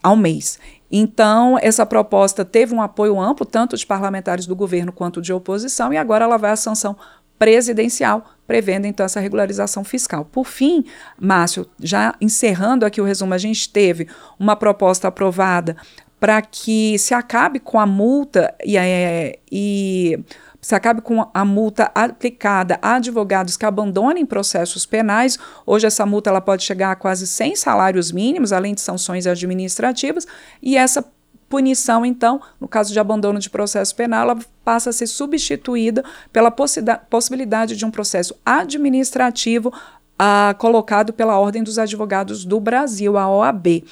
ao 0.03 0.17
mês. 0.17 0.59
Então, 0.91 1.59
essa 1.61 1.85
proposta 1.85 2.45
teve 2.45 2.75
um 2.75 2.81
apoio 2.81 3.21
amplo, 3.21 3.45
tanto 3.45 3.77
de 3.77 3.85
parlamentares 3.85 4.47
do 4.47 4.55
governo 4.55 4.93
quanto 4.93 5.21
de 5.21 5.33
oposição, 5.33 5.93
e 5.93 5.97
agora 5.97 6.25
ela 6.25 6.37
vai 6.37 6.53
à 6.53 6.57
sanção 6.57 6.97
presidencial, 7.39 8.25
prevendo 8.47 8.87
então 8.87 9.05
essa 9.05 9.21
regularização 9.21 9.85
fiscal. 9.85 10.25
Por 10.25 10.47
fim, 10.47 10.85
Márcio, 11.19 11.67
já 11.81 12.15
encerrando 12.21 12.87
aqui 12.87 13.01
o 13.01 13.05
resumo, 13.05 13.35
a 13.35 13.39
gente 13.39 13.69
teve 13.69 14.09
uma 14.39 14.57
proposta 14.57 15.09
aprovada 15.09 15.77
para 16.19 16.41
que 16.41 16.99
se 16.99 17.13
acabe 17.13 17.61
com 17.61 17.79
a 17.79 17.87
multa 17.87 18.55
e, 18.65 18.77
é, 18.77 19.39
e 19.51 20.19
se 20.61 20.75
acabe 20.75 21.01
com 21.01 21.29
a 21.33 21.45
multa 21.45 21.91
aplicada 21.95 22.79
a 22.83 22.97
advogados 22.97 23.57
que 23.57 23.65
abandonem 23.65 24.27
processos 24.27 24.87
penais. 24.87 25.39
Hoje 25.65 25.87
essa 25.87 26.05
multa 26.05 26.31
ela 26.31 26.41
pode 26.41 26.65
chegar 26.65 26.91
a 26.91 26.97
quase 26.97 27.27
100 27.27 27.57
salários 27.57 28.11
mínimos, 28.11 28.53
além 28.53 28.75
de 28.75 28.81
sanções 28.81 29.27
administrativas, 29.27 30.27
e 30.61 30.77
essa 30.77 31.05
punição, 31.49 32.05
então, 32.05 32.41
no 32.61 32.67
caso 32.67 32.93
de 32.93 32.99
abandono 32.99 33.39
de 33.39 33.49
processo 33.49 33.95
penal, 33.95 34.23
ela 34.23 34.39
passa 34.65 34.91
a 34.91 34.93
ser 34.93 35.07
substituída 35.07 36.05
pela 36.33 36.51
possibilidade 36.51 37.77
de 37.77 37.85
um 37.85 37.91
processo 37.91 38.35
administrativo 38.45 39.69
uh, 39.69 40.57
colocado 40.59 41.13
pela 41.13 41.39
Ordem 41.39 41.63
dos 41.63 41.79
Advogados 41.79 42.45
do 42.45 42.59
Brasil, 42.59 43.17
a 43.17 43.29
OAB. 43.29 43.85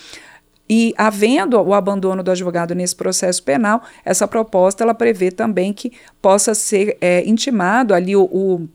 E 0.69 0.95
havendo 0.97 1.61
o 1.61 1.75
abandono 1.75 2.23
do 2.23 2.31
advogado 2.31 2.75
nesse 2.75 2.97
processo 2.97 3.43
penal, 3.43 3.83
essa 4.05 4.27
proposta 4.27 4.83
ela 4.83 4.95
prevê 4.95 5.31
também 5.31 5.73
que 5.73 5.93
possa 6.23 6.55
ser 6.55 6.97
é, 7.01 7.23
intimado 7.29 7.93
ali 7.93 8.17
o, 8.17 8.25
o 8.25 8.69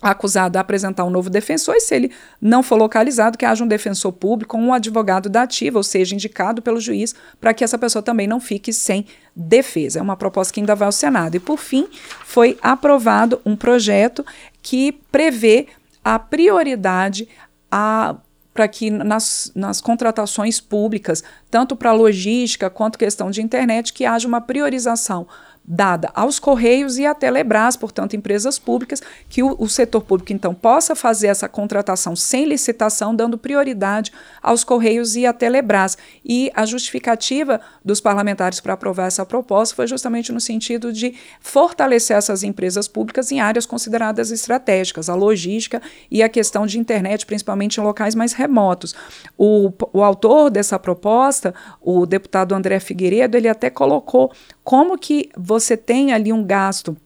acusado 0.00 0.56
a 0.56 0.60
apresentar 0.60 1.04
um 1.04 1.10
novo 1.10 1.28
defensor 1.28 1.74
e 1.76 1.80
se 1.80 1.94
ele 1.94 2.12
não 2.40 2.62
for 2.62 2.76
localizado, 2.76 3.36
que 3.36 3.44
haja 3.44 3.64
um 3.64 3.68
defensor 3.68 4.12
público 4.12 4.56
ou 4.56 4.62
um 4.62 4.72
advogado 4.72 5.28
da 5.28 5.42
ativa, 5.42 5.78
ou 5.78 5.82
seja, 5.82 6.14
indicado 6.14 6.62
pelo 6.62 6.80
juiz, 6.80 7.14
para 7.40 7.52
que 7.52 7.64
essa 7.64 7.78
pessoa 7.78 8.02
também 8.02 8.26
não 8.26 8.40
fique 8.40 8.72
sem 8.72 9.06
defesa. 9.34 9.98
É 9.98 10.02
uma 10.02 10.16
proposta 10.16 10.52
que 10.52 10.60
ainda 10.60 10.74
vai 10.74 10.86
ao 10.86 10.92
Senado. 10.92 11.36
E, 11.36 11.40
por 11.40 11.58
fim, 11.58 11.88
foi 12.24 12.58
aprovado 12.62 13.40
um 13.44 13.56
projeto 13.56 14.24
que 14.62 14.92
prevê 15.10 15.66
a 16.04 16.18
prioridade 16.18 17.28
a 17.70 18.16
para 18.54 18.66
que 18.66 18.90
nas, 18.90 19.52
nas 19.54 19.80
contratações 19.80 20.60
públicas, 20.60 21.22
tanto 21.48 21.76
para 21.76 21.92
logística 21.92 22.68
quanto 22.68 22.98
questão 22.98 23.30
de 23.30 23.40
internet, 23.40 23.92
que 23.92 24.04
haja 24.04 24.26
uma 24.26 24.40
priorização 24.40 25.28
dada 25.70 26.10
aos 26.14 26.38
Correios 26.38 26.96
e 26.96 27.04
à 27.04 27.14
Telebrás, 27.14 27.76
portanto, 27.76 28.16
empresas 28.16 28.58
públicas, 28.58 29.02
que 29.28 29.42
o, 29.42 29.54
o, 29.58 29.68
setor 29.68 30.00
público, 30.00 30.32
então, 30.32 30.54
possa 30.54 30.96
fazer 30.96 31.26
essa 31.26 31.46
contratação 31.46 32.16
sem 32.16 32.46
licitação, 32.46 33.14
dando 33.14 33.36
prioridade 33.36 34.10
aos 34.42 34.64
Correios 34.64 35.14
e 35.14 35.26
à 35.26 35.32
Telebrás. 35.32 35.98
E 36.24 36.50
a 36.54 36.64
justificativa 36.64 37.60
dos 37.84 38.00
parlamentares 38.00 38.60
para 38.60 38.72
aprovar 38.72 39.08
essa 39.08 39.26
proposta 39.26 39.76
foi 39.76 39.86
justamente 39.86 40.32
no 40.32 40.40
sentido 40.40 40.90
de 40.90 41.14
fortalecer 41.38 42.16
essas 42.16 42.42
empresas 42.42 42.88
públicas 42.88 43.30
em 43.30 43.40
áreas 43.40 43.66
consideradas 43.66 44.30
estratégicas, 44.30 45.10
a 45.10 45.14
logística 45.14 45.82
e 46.10 46.22
a 46.22 46.30
questão 46.30 46.66
de 46.66 46.78
internet, 46.78 47.26
principalmente 47.26 47.76
em 47.78 47.84
locais 47.84 48.14
mais 48.14 48.32
remotos. 48.32 48.94
O, 49.36 49.70
o 49.92 50.02
autor 50.02 50.48
dessa 50.48 50.78
proposta, 50.78 51.54
o 51.82 52.06
deputado 52.06 52.54
André 52.54 52.80
Figueiredo, 52.80 53.36
ele 53.36 53.48
até 53.48 53.68
colocou 53.68 54.32
como 54.64 54.98
que 54.98 55.30
você 55.36 55.57
tem 55.76 56.12
ali 56.12 56.32
um 56.32 56.44
gasto 56.44 56.96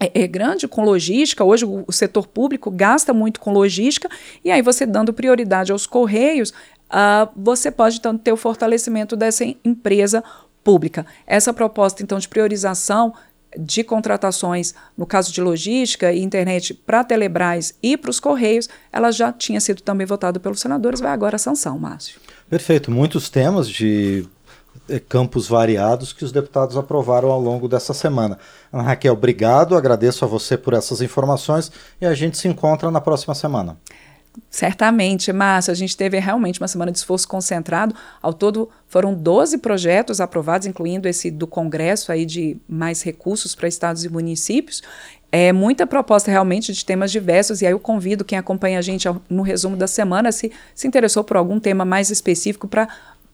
é, 0.00 0.22
é, 0.22 0.26
grande 0.26 0.68
com 0.68 0.84
logística. 0.84 1.44
Hoje 1.44 1.64
o, 1.64 1.84
o, 1.86 1.92
setor 1.92 2.26
público 2.26 2.70
gasta 2.70 3.12
muito 3.12 3.40
com 3.40 3.52
logística, 3.52 4.08
e 4.44 4.50
aí 4.50 4.62
você 4.62 4.84
dando 4.84 5.12
prioridade 5.12 5.72
aos 5.72 5.86
correios, 5.86 6.50
uh, 6.50 7.28
você 7.34 7.70
pode 7.70 7.96
então 7.98 8.16
ter 8.16 8.32
o 8.32 8.36
fortalecimento 8.36 9.16
dessa 9.16 9.44
empresa 9.64 10.22
pública. 10.62 11.06
Essa 11.26 11.52
proposta 11.52 12.02
então 12.02 12.18
de 12.18 12.28
priorização 12.28 13.14
de 13.58 13.82
contratações, 13.82 14.74
no 14.96 15.06
caso 15.06 15.32
de 15.32 15.40
logística 15.40 16.12
e 16.12 16.22
internet, 16.22 16.74
para 16.74 17.02
Telebrás 17.02 17.74
e 17.82 17.96
para 17.96 18.10
os 18.10 18.20
Correios, 18.20 18.68
ela 18.92 19.10
já 19.10 19.32
tinha 19.32 19.60
sido 19.60 19.80
também 19.80 20.06
votada 20.06 20.38
pelos 20.38 20.60
senadores, 20.60 21.00
vai 21.00 21.10
agora 21.10 21.36
a 21.36 21.38
sanção, 21.38 21.78
Márcio. 21.78 22.20
Perfeito. 22.50 22.90
Muitos 22.90 23.30
temas 23.30 23.68
de 23.68 24.26
campos 25.08 25.48
variados 25.48 26.12
que 26.12 26.24
os 26.24 26.32
deputados 26.32 26.76
aprovaram 26.76 27.30
ao 27.30 27.40
longo 27.40 27.68
dessa 27.68 27.94
semana. 27.94 28.38
Ana 28.72 28.82
Raquel, 28.82 29.12
obrigado, 29.12 29.76
agradeço 29.76 30.24
a 30.24 30.28
você 30.28 30.56
por 30.56 30.74
essas 30.74 31.00
informações 31.00 31.70
e 32.00 32.06
a 32.06 32.14
gente 32.14 32.38
se 32.38 32.48
encontra 32.48 32.90
na 32.90 33.00
próxima 33.00 33.34
semana. 33.34 33.76
Certamente, 34.50 35.32
Márcio, 35.32 35.72
a 35.72 35.74
gente 35.74 35.96
teve 35.96 36.18
realmente 36.18 36.60
uma 36.60 36.68
semana 36.68 36.92
de 36.92 36.98
esforço 36.98 37.26
concentrado. 37.26 37.94
Ao 38.20 38.32
todo, 38.32 38.68
foram 38.86 39.14
12 39.14 39.58
projetos 39.58 40.20
aprovados, 40.20 40.66
incluindo 40.66 41.08
esse 41.08 41.30
do 41.30 41.46
Congresso 41.46 42.12
aí 42.12 42.24
de 42.24 42.56
mais 42.68 43.02
recursos 43.02 43.54
para 43.54 43.68
estados 43.68 44.04
e 44.04 44.08
municípios. 44.08 44.82
É 45.32 45.52
muita 45.52 45.86
proposta 45.86 46.30
realmente 46.30 46.72
de 46.72 46.84
temas 46.84 47.10
diversos, 47.10 47.60
e 47.60 47.66
aí 47.66 47.72
eu 47.72 47.80
convido 47.80 48.24
quem 48.24 48.38
acompanha 48.38 48.78
a 48.78 48.82
gente 48.82 49.06
no 49.28 49.42
resumo 49.42 49.76
da 49.76 49.86
semana, 49.86 50.30
se 50.30 50.52
se 50.74 50.86
interessou 50.86 51.24
por 51.24 51.36
algum 51.36 51.58
tema 51.58 51.84
mais 51.84 52.10
específico, 52.10 52.68
para 52.68 52.88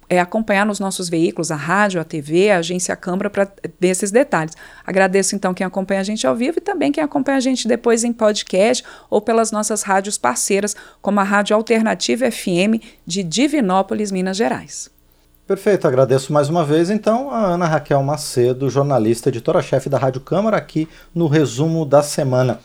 é, 0.09 0.21
acompanhar 0.21 0.67
nos 0.67 0.79
nossos 0.79 1.09
veículos, 1.09 1.51
a 1.51 1.57
rádio, 1.57 2.01
a 2.01 2.05
TV, 2.05 2.51
a 2.51 2.59
agência 2.59 2.95
Câmara, 2.97 3.31
para 3.31 3.51
ver 3.81 3.89
esses 3.89 4.11
detalhes. 4.11 4.55
Agradeço 4.87 5.35
então 5.35 5.55
quem 5.55 5.67
acompanha 5.67 6.01
a 6.01 6.05
gente 6.05 6.27
ao 6.27 6.35
vivo 6.35 6.59
e 6.59 6.61
também 6.61 6.93
quem 6.93 7.03
acompanha 7.03 7.39
a 7.39 7.41
gente 7.41 7.67
depois 7.67 8.05
em 8.05 8.13
podcast 8.13 8.85
ou 9.09 9.21
pelas 9.21 9.51
nossas 9.51 9.83
rádios 9.83 10.19
parceiras, 10.19 10.77
como 11.01 11.21
a 11.21 11.25
Rádio 11.25 11.57
Alternativa 11.57 12.31
FM 12.31 12.83
de 13.07 13.23
Divinópolis, 13.23 14.13
Minas 14.13 14.37
Gerais. 14.37 14.91
Perfeito, 15.47 15.89
agradeço 15.89 16.33
mais 16.33 16.49
uma 16.49 16.65
vez 16.65 16.89
então 16.89 17.31
a 17.31 17.47
Ana 17.47 17.67
Raquel 17.67 18.03
Macedo, 18.03 18.71
jornalista, 18.71 19.29
editora-chefe 19.29 19.89
da 19.89 19.99
Rádio 19.99 20.21
Câmara, 20.21 20.57
aqui 20.57 20.89
no 21.15 21.27
resumo 21.27 21.85
da 21.85 22.03
semana. 22.03 22.61